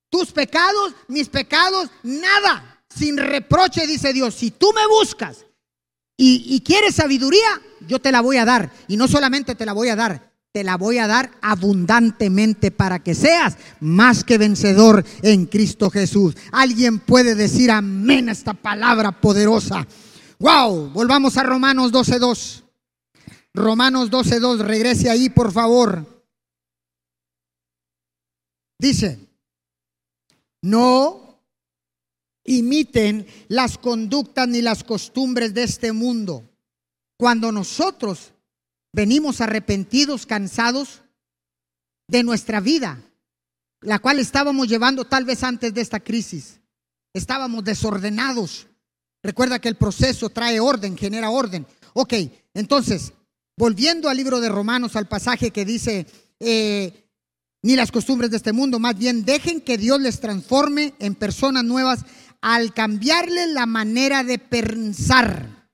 [0.09, 4.33] tus pecados, mis pecados, nada, sin reproche, dice Dios.
[4.33, 5.45] Si tú me buscas
[6.17, 8.73] y, quieres sabiduría, yo te la voy a dar.
[8.87, 12.97] Y no solamente te la voy a dar, te la voy a dar abundantemente para
[12.97, 16.35] que seas más que vencedor en Cristo Jesús.
[16.51, 19.85] Alguien puede decir amén a esta palabra poderosa.
[20.43, 22.63] Wow, volvamos a Romanos 12.2.
[23.53, 26.05] Romanos 12.2, regrese ahí por favor.
[28.77, 29.25] Dice,
[30.61, 31.39] no
[32.43, 36.43] imiten las conductas ni las costumbres de este mundo.
[37.17, 38.33] Cuando nosotros
[38.91, 41.03] venimos arrepentidos, cansados
[42.09, 43.01] de nuestra vida,
[43.79, 46.59] la cual estábamos llevando tal vez antes de esta crisis,
[47.13, 48.67] estábamos desordenados
[49.23, 51.65] Recuerda que el proceso trae orden, genera orden.
[51.93, 52.13] Ok,
[52.53, 53.13] entonces,
[53.55, 56.05] volviendo al libro de Romanos, al pasaje que dice,
[56.41, 57.09] eh,
[57.61, 61.63] ni las costumbres de este mundo, más bien dejen que Dios les transforme en personas
[61.63, 62.01] nuevas
[62.41, 65.69] al cambiarle la manera de pensar.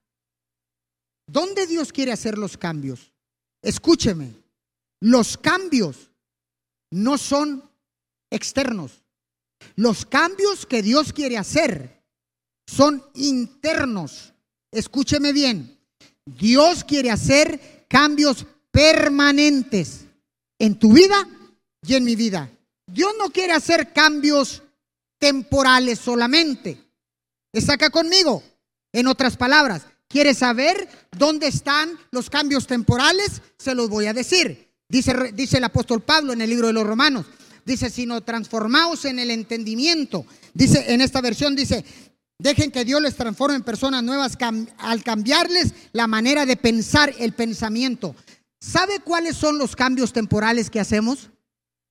[1.26, 3.12] ¿Dónde Dios quiere hacer los cambios?
[3.64, 4.36] Escúcheme,
[5.02, 6.12] los cambios
[6.92, 7.68] no son
[8.30, 9.04] externos.
[9.76, 11.99] Los cambios que Dios quiere hacer
[12.70, 14.34] son internos.
[14.72, 15.80] Escúcheme bien.
[16.26, 20.06] Dios quiere hacer cambios permanentes
[20.60, 21.28] en tu vida
[21.82, 22.52] y en mi vida.
[22.86, 24.62] Dios no quiere hacer cambios
[25.18, 26.78] temporales solamente.
[27.52, 28.44] ¿Está acá conmigo?
[28.94, 33.42] En otras palabras, ¿quiere saber dónde están los cambios temporales?
[33.58, 34.70] Se los voy a decir.
[34.88, 37.26] Dice, dice el apóstol Pablo en el libro de los Romanos.
[37.66, 40.26] Dice, sino transformaos en el entendimiento.
[40.54, 41.86] Dice, en esta versión dice,
[42.40, 44.38] Dejen que Dios les transforme en personas nuevas
[44.78, 48.16] al cambiarles la manera de pensar, el pensamiento.
[48.62, 51.30] ¿Sabe cuáles son los cambios temporales que hacemos?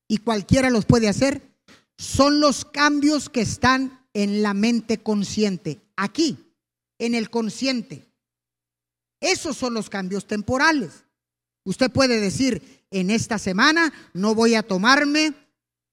[0.08, 1.42] Y cualquiera los puede hacer.
[1.98, 6.38] Son los cambios que están en la mente consciente, aquí,
[6.98, 8.06] en el consciente.
[9.20, 11.04] Esos son los cambios temporales.
[11.64, 15.34] Usted puede decir, en esta semana no voy a tomarme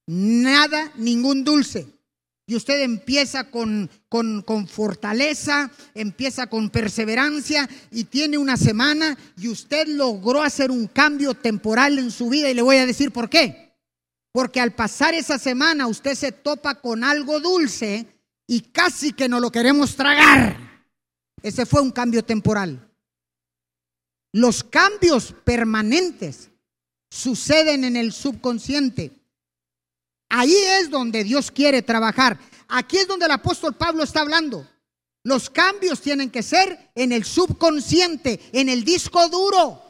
[0.08, 1.95] nada, ningún dulce.
[2.48, 9.88] Y usted empieza con, con, fortaleza, empieza con perseverancia y tiene una semana y usted
[9.88, 13.74] logró hacer un cambio temporal en su vida y le voy a decir por qué.
[14.32, 18.06] Porque al pasar esa semana usted se topa con algo dulce
[18.46, 20.86] y casi que no lo queremos tragar.
[21.42, 22.92] Ese fue un cambio temporal.
[24.34, 26.52] Los cambios permanentes
[27.10, 29.12] suceden en el subconsciente.
[30.30, 32.40] Ahí es donde Dios quiere trabajar.
[32.68, 34.68] Aquí es donde el apóstol Pablo está hablando.
[35.24, 39.82] Los cambios tienen que ser en el subconsciente, en el disco duro,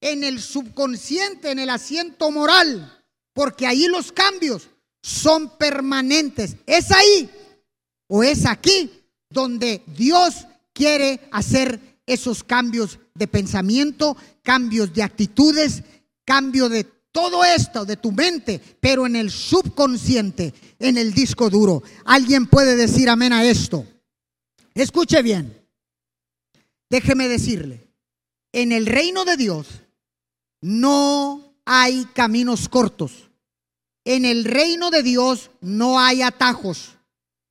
[0.00, 4.70] en el subconsciente, en el asiento moral, porque ahí los cambios
[5.02, 6.56] son permanentes.
[6.66, 7.30] Es ahí
[8.08, 8.90] o es aquí
[9.28, 15.82] donde Dios quiere hacer esos cambios de pensamiento, cambios de actitudes,
[16.24, 21.82] cambio de todo esto de tu mente, pero en el subconsciente, en el disco duro.
[22.04, 23.86] Alguien puede decir amén a esto.
[24.74, 25.56] Escuche bien.
[26.88, 27.88] Déjeme decirle,
[28.52, 29.66] en el reino de Dios
[30.60, 33.30] no hay caminos cortos.
[34.04, 36.96] En el reino de Dios no hay atajos.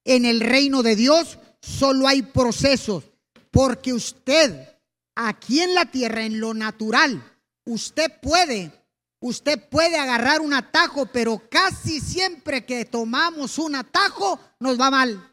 [0.03, 3.05] En el reino de Dios solo hay procesos.
[3.51, 4.77] Porque usted,
[5.15, 7.23] aquí en la tierra, en lo natural,
[7.65, 8.78] usted puede
[9.21, 15.25] Usted puede agarrar un atajo, pero casi siempre que tomamos un atajo nos va mal.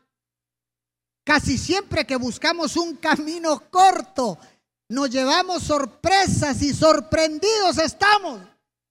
[1.24, 4.38] Casi siempre que buscamos un camino corto,
[4.88, 8.40] nos llevamos sorpresas y sorprendidos estamos.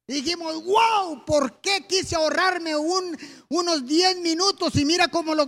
[0.08, 3.18] Dijimos, wow, ¿por qué quise ahorrarme un,
[3.50, 5.48] unos 10 minutos y mira cómo lo,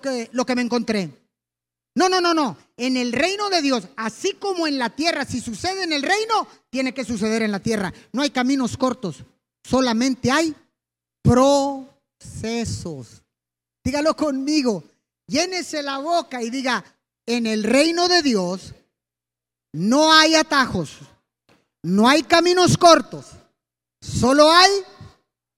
[0.00, 1.25] que, lo que me encontré?
[1.96, 2.58] No, no, no, no.
[2.76, 6.46] En el reino de Dios, así como en la tierra, si sucede en el reino,
[6.68, 7.92] tiene que suceder en la tierra.
[8.12, 9.24] No hay caminos cortos,
[9.64, 10.54] solamente hay
[11.22, 13.22] procesos.
[13.82, 14.84] Dígalo conmigo,
[15.26, 16.84] llénese la boca y diga,
[17.24, 18.74] en el reino de Dios
[19.72, 20.98] no hay atajos,
[21.82, 23.24] no hay caminos cortos,
[24.02, 24.70] solo hay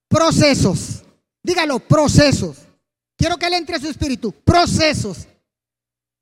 [0.07, 1.03] procesos.
[1.43, 2.59] Dígalo, procesos.
[3.17, 5.27] Quiero que le entre a su espíritu, procesos.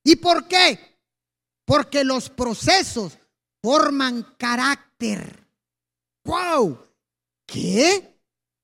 [0.06, 0.78] ¿Y por qué?
[1.64, 3.18] Porque los procesos
[3.60, 5.44] forman carácter.
[6.24, 6.78] ¡Wow!
[7.44, 8.16] ¿Qué?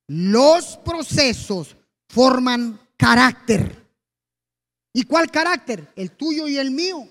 [0.07, 1.77] Los procesos
[2.09, 3.85] forman carácter.
[4.93, 5.93] ¿Y cuál carácter?
[5.97, 7.09] El tuyo y el mío.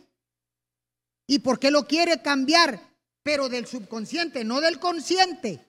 [1.28, 2.80] ¿Y por qué lo quiere cambiar?
[3.24, 5.60] Pero del subconsciente, no del consciente.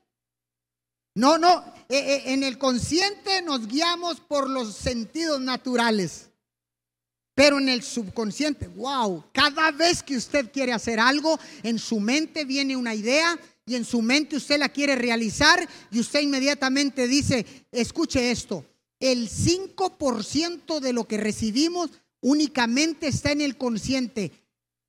[1.17, 6.32] No, no, eh, eh, en el consciente nos guiamos por los sentidos naturales.
[7.35, 12.45] Pero en el subconsciente, wow, cada vez que usted quiere hacer algo, en su mente
[12.45, 17.47] viene una idea y en su mente usted la quiere realizar y usted inmediatamente dice,
[17.71, 18.67] escuche esto,
[19.01, 21.91] el 5% de lo que recibimos
[22.21, 24.33] únicamente está en el consciente.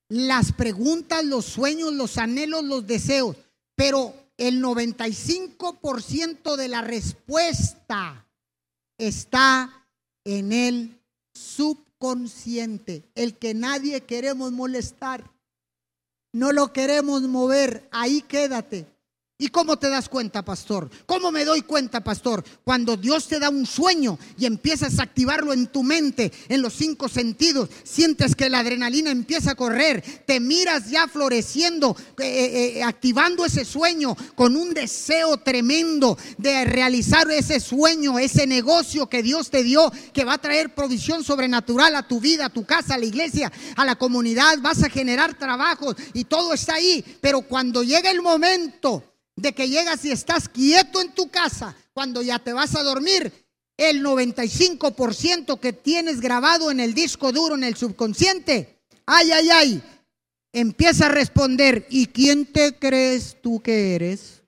[0.10, 3.38] Las preguntas, los sueños, los anhelos, los deseos,
[3.76, 8.28] pero el 95% de la respuesta
[8.98, 9.88] está
[10.26, 11.00] en el
[11.34, 15.32] subconsciente consciente, el que nadie queremos molestar.
[16.34, 18.93] No lo queremos mover, ahí quédate.
[19.44, 20.90] ¿Y cómo te das cuenta, pastor?
[21.06, 22.46] ¿Cómo me doy cuenta, pastor?
[22.64, 26.72] Cuando Dios te da un sueño y empiezas a activarlo en tu mente, en los
[26.72, 32.78] cinco sentidos, sientes que la adrenalina empieza a correr, te miras ya floreciendo, eh, eh,
[32.78, 39.24] eh, activando ese sueño con un deseo tremendo de realizar ese sueño, ese negocio que
[39.24, 42.94] Dios te dio, que va a traer provisión sobrenatural a tu vida, a tu casa,
[42.94, 47.04] a la iglesia, a la comunidad, vas a generar trabajos y todo está ahí.
[47.20, 49.04] Pero cuando llega el momento
[49.36, 53.32] de que llegas y estás quieto en tu casa cuando ya te vas a dormir,
[53.78, 59.84] el 95% que tienes grabado en el disco duro, en el subconsciente, ay, ay, ay,
[60.52, 64.44] empieza a responder, ¿y quién te crees tú que eres?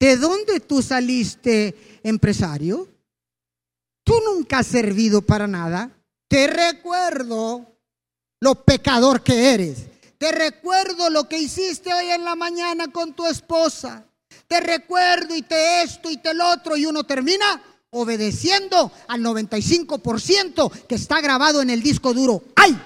[0.00, 2.88] ¿De dónde tú saliste empresario?
[4.04, 5.90] Tú nunca has servido para nada.
[6.28, 7.66] Te recuerdo
[8.40, 9.86] lo pecador que eres.
[10.18, 14.04] Te recuerdo lo que hiciste hoy en la mañana con tu esposa.
[14.48, 16.76] Te recuerdo y te esto y te lo otro.
[16.76, 22.42] Y uno termina obedeciendo al 95% que está grabado en el disco duro.
[22.56, 22.76] ¡Ay!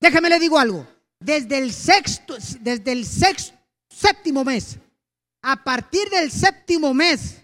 [0.00, 0.86] Déjeme le digo algo.
[1.20, 3.56] Desde el sexto, desde el sexto,
[3.88, 4.78] séptimo mes,
[5.42, 7.36] a partir del séptimo mes,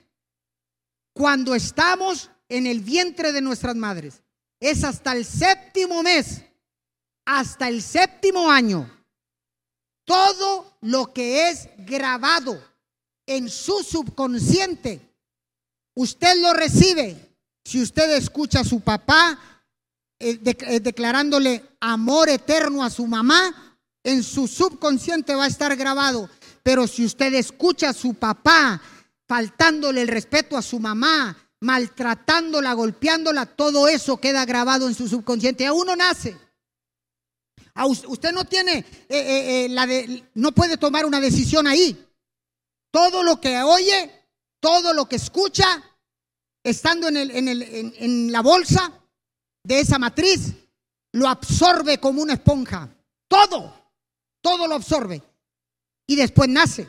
[1.12, 4.22] cuando estamos en el vientre de nuestras madres,
[4.60, 6.42] es hasta el séptimo mes,
[7.24, 8.88] hasta el séptimo año,
[10.04, 12.62] todo lo que es grabado
[13.26, 15.00] en su subconsciente,
[15.94, 17.37] usted lo recibe.
[17.64, 19.38] Si usted escucha a su papá
[20.18, 26.29] eh, eh, declarándole amor eterno a su mamá, en su subconsciente va a estar grabado.
[26.62, 28.81] Pero si usted escucha a su papá
[29.26, 35.66] faltándole el respeto a su mamá, maltratándola, golpeándola, todo eso queda grabado en su subconsciente.
[35.66, 36.37] A uno nace
[37.83, 42.06] usted no tiene, eh, eh, eh, la de, no puede tomar una decisión ahí.
[42.92, 44.10] Todo lo que oye,
[44.60, 45.83] todo lo que escucha,
[46.62, 47.62] estando en, el, en, el,
[47.98, 48.92] en, la bolsa
[49.64, 50.52] de esa matriz,
[51.12, 52.88] lo absorbe como una esponja.
[53.29, 53.75] Todo,
[54.40, 55.22] todo lo absorbe.
[56.06, 56.87] Y después nace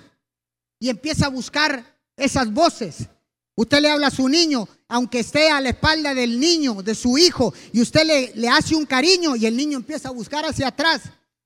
[0.79, 3.07] y empieza a buscar esas voces.
[3.55, 7.17] Usted le habla a su niño, aunque esté a la espalda del niño, de su
[7.17, 10.67] hijo, y usted le, le hace un cariño y el niño empieza a buscar hacia
[10.67, 11.03] atrás,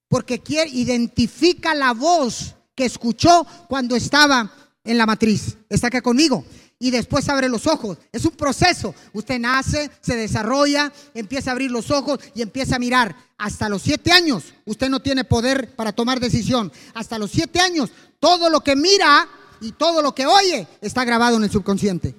[0.08, 4.52] porque quiere, identifica la voz que escuchó cuando estaba
[4.82, 5.56] en la matriz.
[5.68, 6.44] ¿Está acá conmigo?
[6.82, 7.98] y después abre los ojos.
[8.10, 8.94] Es un proceso.
[9.12, 13.14] Usted nace, se desarrolla, empieza a abrir los ojos y empieza a mirar.
[13.36, 16.72] Hasta los siete años usted no tiene poder para tomar decisión.
[16.94, 19.28] Hasta los siete años todo lo que mira
[19.60, 22.14] y todo lo que oye está grabado en el subconsciente.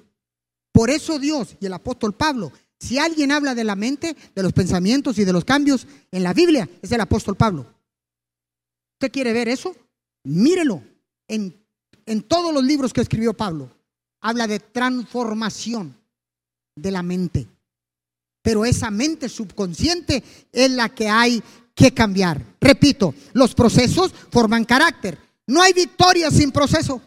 [0.72, 4.52] Por eso Dios y el apóstol Pablo, si alguien habla de la mente, de los
[4.52, 7.66] pensamientos y de los cambios en la Biblia, es el apóstol Pablo.
[8.94, 9.76] ¿Usted quiere ver eso?
[10.24, 10.82] Mírelo
[11.28, 11.54] en,
[12.06, 13.70] en todos los libros que escribió Pablo
[14.20, 15.96] habla de transformación
[16.74, 17.46] de la mente.
[18.40, 20.22] Pero esa mente subconsciente
[20.52, 21.42] es la que hay
[21.74, 22.44] que cambiar.
[22.60, 25.18] Repito, los procesos forman carácter.
[25.46, 27.00] No hay victoria sin proceso.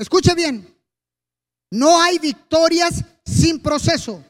[0.00, 0.66] Escuche bien.
[1.70, 4.24] No hay victorias sin proceso.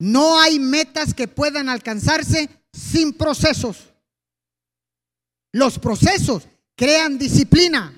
[0.00, 3.94] No hay metas que puedan alcanzarse sin procesos.
[5.52, 7.94] Los procesos crean disciplina.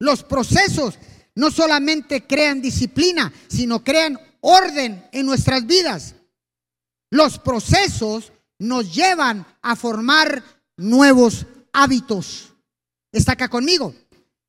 [0.00, 0.98] Los procesos
[1.36, 6.16] no solamente crean disciplina, sino crean orden en nuestras vidas.
[7.10, 10.42] Los procesos nos llevan a formar
[10.76, 12.52] nuevos hábitos.
[13.12, 13.94] ¿Está acá conmigo?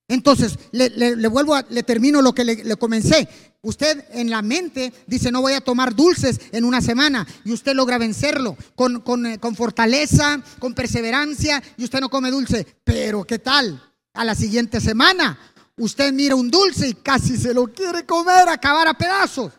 [0.09, 3.29] Entonces, le, vuelvo, a, le termino lo que le, comencé.
[3.61, 7.73] Usted en la mente dice, no voy a tomar dulces en una semana y usted
[7.73, 12.67] logra vencerlo con, eh, con fortaleza, con perseverancia y usted no come dulce.
[12.83, 13.81] Pero ¿qué tal?
[14.13, 15.37] A la siguiente semana
[15.79, 19.53] Usted mira un dulce y casi se lo quiere comer, acabar a pedazos.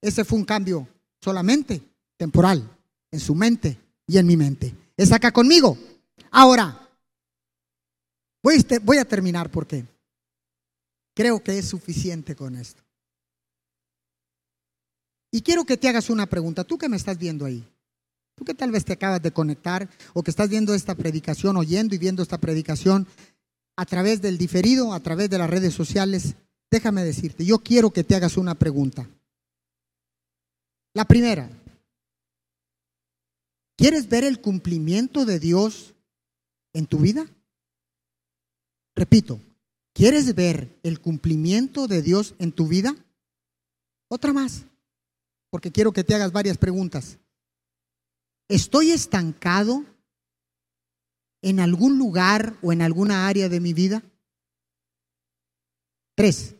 [0.00, 0.86] Ese fue un cambio
[1.20, 1.82] solamente
[2.16, 2.62] temporal
[3.10, 3.76] en su mente
[4.06, 4.72] y en mi mente.
[4.96, 5.76] ¿Es acá conmigo?
[6.30, 6.88] Ahora,
[8.40, 9.84] voy, a terminar porque
[11.14, 12.82] creo que es suficiente con esto.
[15.30, 17.64] Y quiero que te hagas una pregunta, tú que me estás viendo ahí,
[18.36, 21.94] tú que tal vez te acabas de conectar o que estás viendo esta predicación, oyendo
[21.94, 23.06] y viendo esta predicación,
[23.76, 26.36] a través del diferido, a través de las redes sociales,
[26.70, 29.08] déjame decirte, yo quiero que te hagas una pregunta.
[30.92, 31.50] La primera,
[33.76, 35.94] ¿quieres ver el cumplimiento de Dios
[36.72, 37.26] en tu vida?
[38.94, 39.40] Repito,
[39.94, 42.94] ¿quieres ver el cumplimiento de Dios en tu vida?
[44.08, 44.66] Otra más,
[45.50, 47.18] porque quiero que te hagas varias preguntas.
[48.48, 49.86] ¿Estoy estancado
[51.40, 54.02] en algún lugar o en alguna área de mi vida?
[56.14, 56.54] Tres.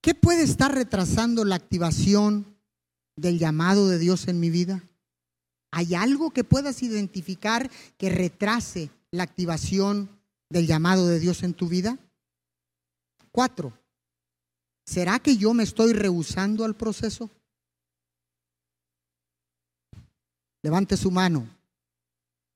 [0.00, 2.56] ¿Qué puede estar retrasando la activación
[3.16, 4.82] del llamado de Dios en mi vida?
[5.70, 10.17] ¿Hay algo que puedas identificar que retrase la activación
[10.50, 11.98] del llamado de Dios en tu vida?
[13.30, 13.72] Cuatro.
[14.86, 17.30] ¿Será que yo me estoy rehusando al proceso?
[20.62, 21.46] Levante su mano.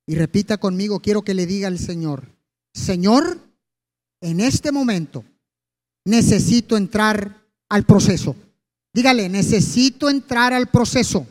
[0.07, 2.27] Y repita conmigo, quiero que le diga al Señor,
[2.75, 3.39] Señor,
[4.21, 5.25] en este momento
[6.05, 8.35] necesito entrar al proceso.
[8.95, 11.27] Dígale, necesito entrar al proceso.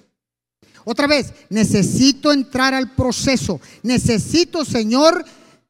[0.83, 3.59] Otra vez, necesito entrar al proceso.
[3.83, 5.23] Necesito, Señor,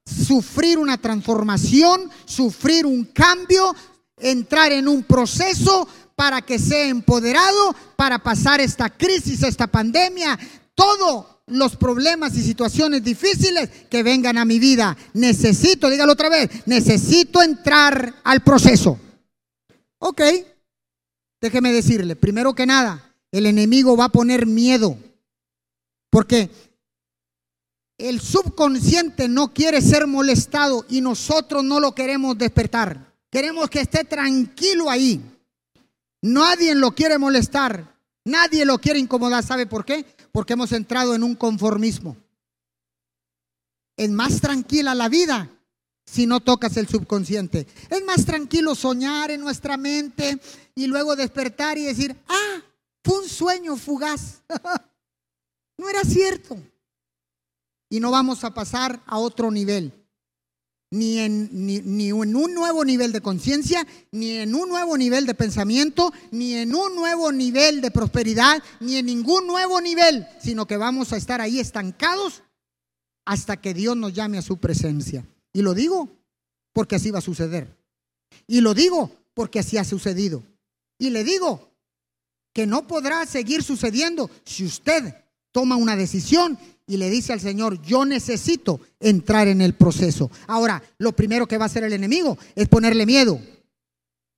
[0.05, 3.75] sufrir una transformación, sufrir un cambio,
[4.17, 10.37] entrar en un proceso para que sea empoderado, para pasar esta crisis, esta pandemia,
[10.75, 14.95] todo los problemas y situaciones difíciles que vengan a mi vida.
[15.13, 18.99] Necesito, dígalo otra vez, necesito entrar al proceso.
[19.99, 20.21] Ok,
[21.41, 24.97] déjeme decirle, primero que nada, el enemigo va a poner miedo,
[26.09, 26.49] porque
[28.09, 33.13] el subconsciente no quiere ser molestado y nosotros no lo queremos despertar.
[33.29, 35.21] Queremos que esté tranquilo ahí.
[36.21, 37.95] Nadie lo quiere molestar,
[38.25, 39.43] nadie lo quiere incomodar.
[39.43, 40.05] ¿Sabe por qué?
[40.31, 42.15] porque hemos entrado en un conformismo.
[43.97, 45.49] Es más tranquila la vida
[46.05, 47.67] si no tocas el subconsciente.
[47.89, 50.39] Es más tranquilo soñar en nuestra mente
[50.75, 52.61] y luego despertar y decir, ah,
[53.03, 54.41] fue un sueño fugaz.
[55.77, 56.57] no era cierto.
[57.91, 59.93] Y no vamos a pasar a otro nivel
[60.91, 65.33] ni en, ni, en un nuevo nivel de conciencia, ni en un nuevo nivel de
[65.33, 70.75] pensamiento, ni en un nuevo nivel de prosperidad, ni en ningún nuevo nivel, sino que
[70.75, 72.43] vamos a estar ahí estancados
[73.25, 75.25] hasta que Dios nos llame a su presencia.
[75.53, 76.09] Y lo digo
[76.73, 77.77] porque así va a suceder.
[78.45, 80.43] Y lo digo porque así ha sucedido.
[80.97, 81.71] Y le digo
[82.53, 85.15] que no podrá seguir sucediendo si usted
[85.53, 86.57] toma una decisión
[86.91, 90.29] y le dice al Señor, yo necesito entrar en el proceso.
[90.45, 93.39] Ahora, lo primero que va a hacer el enemigo es ponerle miedo.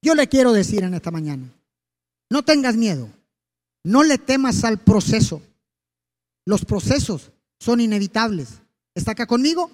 [0.04, 1.52] Yo le quiero decir en esta mañana,
[2.30, 3.10] no tengas miedo,
[3.84, 5.42] no le temas al proceso.
[6.46, 8.50] Los procesos son inevitables.
[8.94, 9.72] ¿Está acá conmigo?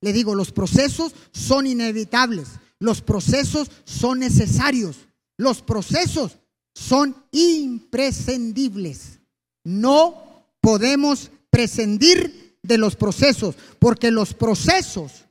[0.00, 2.50] Le digo, los procesos son inevitables.
[2.78, 5.08] Los procesos son necesarios.
[5.36, 6.38] Los procesos
[6.72, 9.18] son imprescindibles.
[9.64, 15.26] No podemos prescindir de los procesos, porque los procesos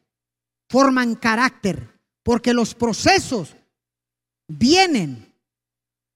[0.70, 1.90] forman carácter,
[2.24, 3.56] porque los procesos
[4.48, 5.34] vienen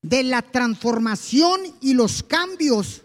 [0.03, 3.01] de la transformación y los cambios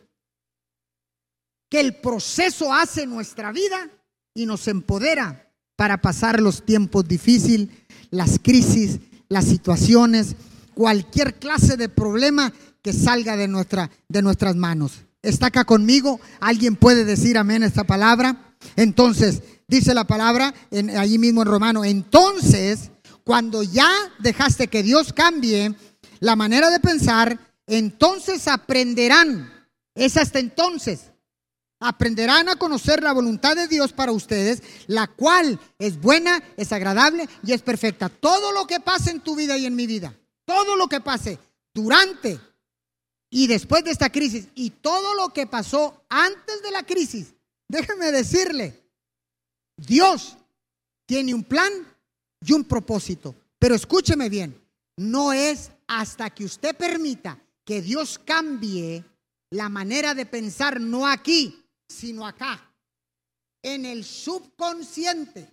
[1.71, 3.89] que el proceso hace en nuestra vida
[4.35, 7.69] y nos empodera para pasar los tiempos difíciles,
[8.11, 8.99] las crisis,
[9.29, 10.37] las situaciones,
[10.75, 15.05] cualquier clase de problema que salga de, nuestra, de nuestras manos.
[15.23, 16.21] ¿Está acá conmigo?
[16.41, 18.55] ¿Alguien puede decir amén esta palabra?
[18.77, 22.91] Entonces, dice la palabra en, allí mismo en Romano, entonces,
[23.25, 25.75] cuando ya dejaste que Dios cambie
[26.21, 29.53] la manera de pensar, entonces aprenderán,
[29.95, 31.13] es hasta entonces,
[31.81, 37.29] aprenderán a conocer la voluntad de Dios para ustedes, la cual es buena, es agradable
[37.45, 38.09] y es perfecta.
[38.09, 40.15] Todo lo que pase en tu vida y en mi vida,
[40.45, 41.39] todo lo que pase
[41.73, 42.39] durante
[43.31, 47.33] y después de esta crisis y todo lo que pasó antes de la crisis,
[47.69, 48.83] déjeme decirle,
[49.77, 50.37] Dios
[51.07, 51.73] tiene un plan
[52.45, 53.35] y un propósito.
[53.59, 54.61] Pero escúcheme bien,
[54.97, 59.05] no es hasta que usted permita que Dios cambie
[59.51, 62.73] la manera de pensar, no aquí, sino acá,
[63.63, 65.49] en el subconsciente.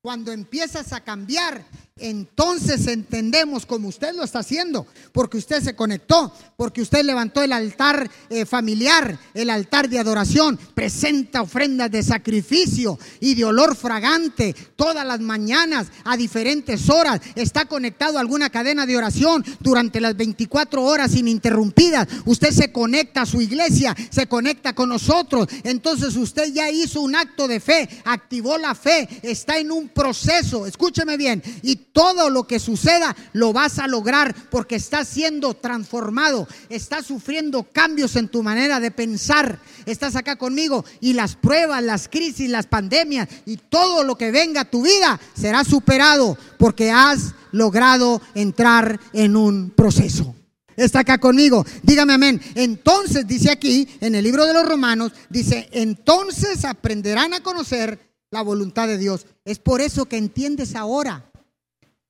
[0.00, 1.64] Cuando empiezas a cambiar
[1.98, 7.52] entonces entendemos como usted lo está haciendo, porque usted se conectó, porque usted levantó el
[7.52, 14.54] altar eh, familiar, el altar de adoración, presenta ofrendas de sacrificio y de olor fragante
[14.76, 20.16] todas las mañanas a diferentes horas, está conectado a alguna cadena de oración durante las
[20.16, 26.52] 24 horas ininterrumpidas, usted se conecta a su iglesia, se conecta con nosotros, entonces usted
[26.52, 31.42] ya hizo un acto de fe, activó la fe, está en un proceso, escúcheme bien,
[31.62, 37.64] y todo lo que suceda lo vas a lograr porque estás siendo transformado, estás sufriendo
[37.64, 39.58] cambios en tu manera de pensar.
[39.86, 44.62] Estás acá conmigo y las pruebas, las crisis, las pandemias y todo lo que venga
[44.62, 50.34] a tu vida será superado porque has logrado entrar en un proceso.
[50.76, 51.66] Está acá conmigo.
[51.82, 52.40] Dígame amén.
[52.54, 57.98] Entonces dice aquí en el libro de los Romanos, dice, entonces aprenderán a conocer
[58.30, 59.26] la voluntad de Dios.
[59.44, 61.27] Es por eso que entiendes ahora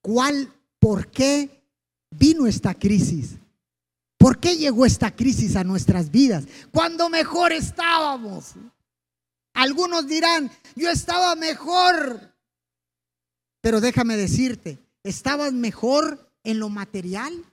[0.09, 1.63] cuál, por qué
[2.09, 3.37] vino esta crisis.
[4.17, 6.47] ¿Por qué llegó esta crisis a nuestras vidas?
[6.73, 8.55] Cuando mejor estábamos.
[9.53, 12.35] Algunos dirán, yo estaba mejor.
[13.61, 17.45] Pero déjame decirte, ¿estabas mejor en lo material?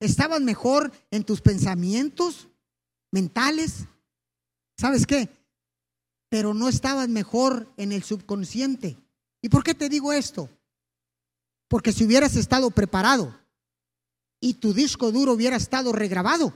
[0.00, 2.48] ¿Estabas mejor en tus pensamientos
[3.12, 3.84] mentales?
[4.76, 5.28] ¿Sabes qué?
[6.30, 8.96] Pero no estabas mejor en el subconsciente.
[9.40, 10.50] ¿Y por qué te digo esto?
[11.74, 13.36] Porque si hubieras estado preparado
[14.38, 16.52] y tu disco duro hubiera estado regrabado,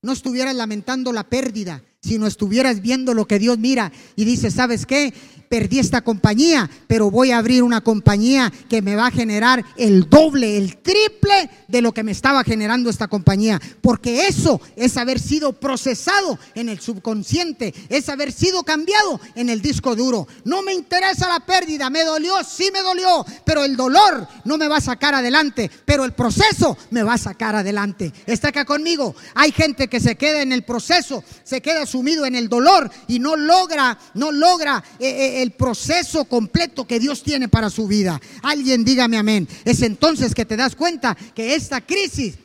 [0.00, 4.86] no estuvieras lamentando la pérdida, sino estuvieras viendo lo que Dios mira y dice, ¿sabes
[4.86, 5.14] qué?
[5.52, 10.08] perdí esta compañía, pero voy a abrir una compañía que me va a generar el
[10.08, 13.60] doble, el triple de lo que me estaba generando esta compañía.
[13.82, 19.60] Porque eso es haber sido procesado en el subconsciente, es haber sido cambiado en el
[19.60, 20.26] disco duro.
[20.46, 24.68] No me interesa la pérdida, me dolió, sí me dolió, pero el dolor no me
[24.68, 28.10] va a sacar adelante, pero el proceso me va a sacar adelante.
[28.24, 29.14] Está acá conmigo.
[29.34, 33.18] Hay gente que se queda en el proceso, se queda sumido en el dolor y
[33.18, 34.82] no logra, no logra.
[34.98, 38.20] Eh, eh, el proceso completo que Dios tiene para su vida.
[38.42, 39.46] Alguien dígame amén.
[39.64, 42.38] Es entonces que te das cuenta que esta crisis,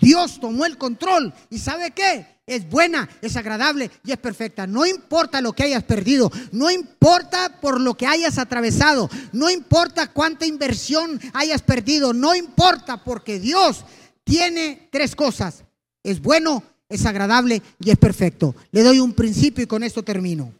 [0.00, 1.32] Dios tomó el control.
[1.50, 2.34] ¿Y sabe qué?
[2.46, 4.66] es buena, es agradable y es perfecta.
[4.66, 10.08] No importa lo que hayas perdido, no importa por lo que hayas atravesado, no importa
[10.08, 13.84] cuánta inversión hayas perdido, no importa porque Dios
[14.24, 15.64] tiene tres cosas.
[16.02, 16.62] Es bueno,
[16.94, 18.54] es agradable y es perfecto.
[18.72, 20.52] Le doy un principio y con esto termino.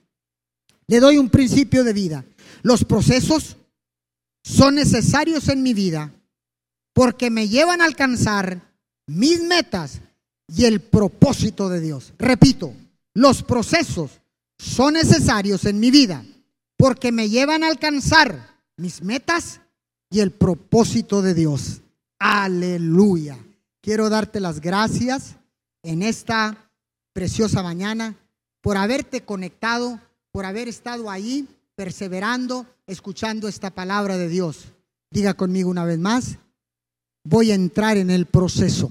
[0.87, 2.25] Le doy un principio de vida.
[2.63, 3.57] Los procesos
[4.43, 6.13] son necesarios en mi vida
[6.93, 8.61] porque me llevan a alcanzar
[9.07, 10.01] mis metas
[10.47, 12.13] y el propósito de Dios.
[12.19, 12.73] Repito,
[13.15, 14.11] los procesos
[14.59, 16.25] son necesarios en mi vida
[16.77, 19.61] porque me llevan a alcanzar mis metas
[20.11, 21.81] y el propósito de Dios.
[22.19, 23.39] Aleluya.
[23.81, 25.37] quiero darte las gracias
[25.85, 26.71] en esta
[27.13, 28.17] preciosa mañana
[28.61, 30.01] por haberte conectado,
[30.33, 34.73] por haber estado ahí, perseverando, escuchando esta palabra de Dios.
[35.11, 36.39] Diga conmigo una vez más,
[37.23, 38.91] voy a entrar en el proceso.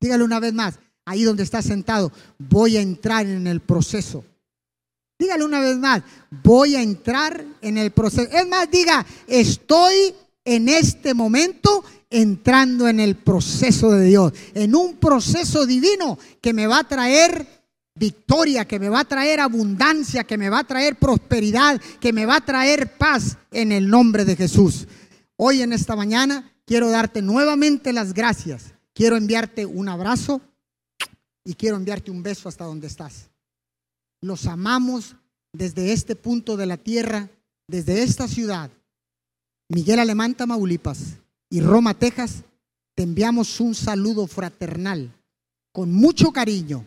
[0.00, 4.24] Dígale una vez más, ahí donde está sentado, voy a entrar en el proceso.
[5.18, 6.02] Dígale una vez más,
[6.42, 8.30] voy a entrar en el proceso.
[8.30, 10.14] Es más, diga, estoy
[10.44, 16.66] en este momento entrando en el proceso de Dios, en un proceso divino que me
[16.66, 17.46] va a traer
[17.94, 22.26] victoria, que me va a traer abundancia, que me va a traer prosperidad, que me
[22.26, 24.86] va a traer paz en el nombre de Jesús.
[25.36, 28.74] Hoy en esta mañana quiero darte nuevamente las gracias.
[28.94, 30.40] Quiero enviarte un abrazo
[31.44, 33.30] y quiero enviarte un beso hasta donde estás.
[34.20, 35.16] Los amamos
[35.52, 37.30] desde este punto de la tierra,
[37.68, 38.70] desde esta ciudad.
[39.68, 41.18] Miguel Alemán, Tamaulipas
[41.50, 42.44] y Roma, Texas,
[42.94, 45.12] te enviamos un saludo fraternal
[45.72, 46.84] con mucho cariño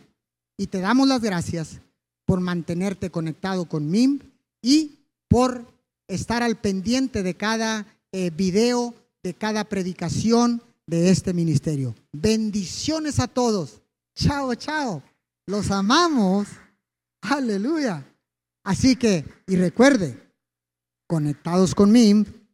[0.56, 1.80] y te damos las gracias
[2.26, 4.20] por mantenerte conectado con MIM
[4.60, 5.66] y por
[6.06, 11.94] estar al pendiente de cada eh, video, de cada predicación de este ministerio.
[12.12, 13.80] Bendiciones a todos.
[14.14, 15.02] Chao, chao.
[15.46, 16.48] Los amamos.
[17.22, 18.06] Aleluya.
[18.64, 20.22] Así que, y recuerde,
[21.08, 22.24] conectados con MIM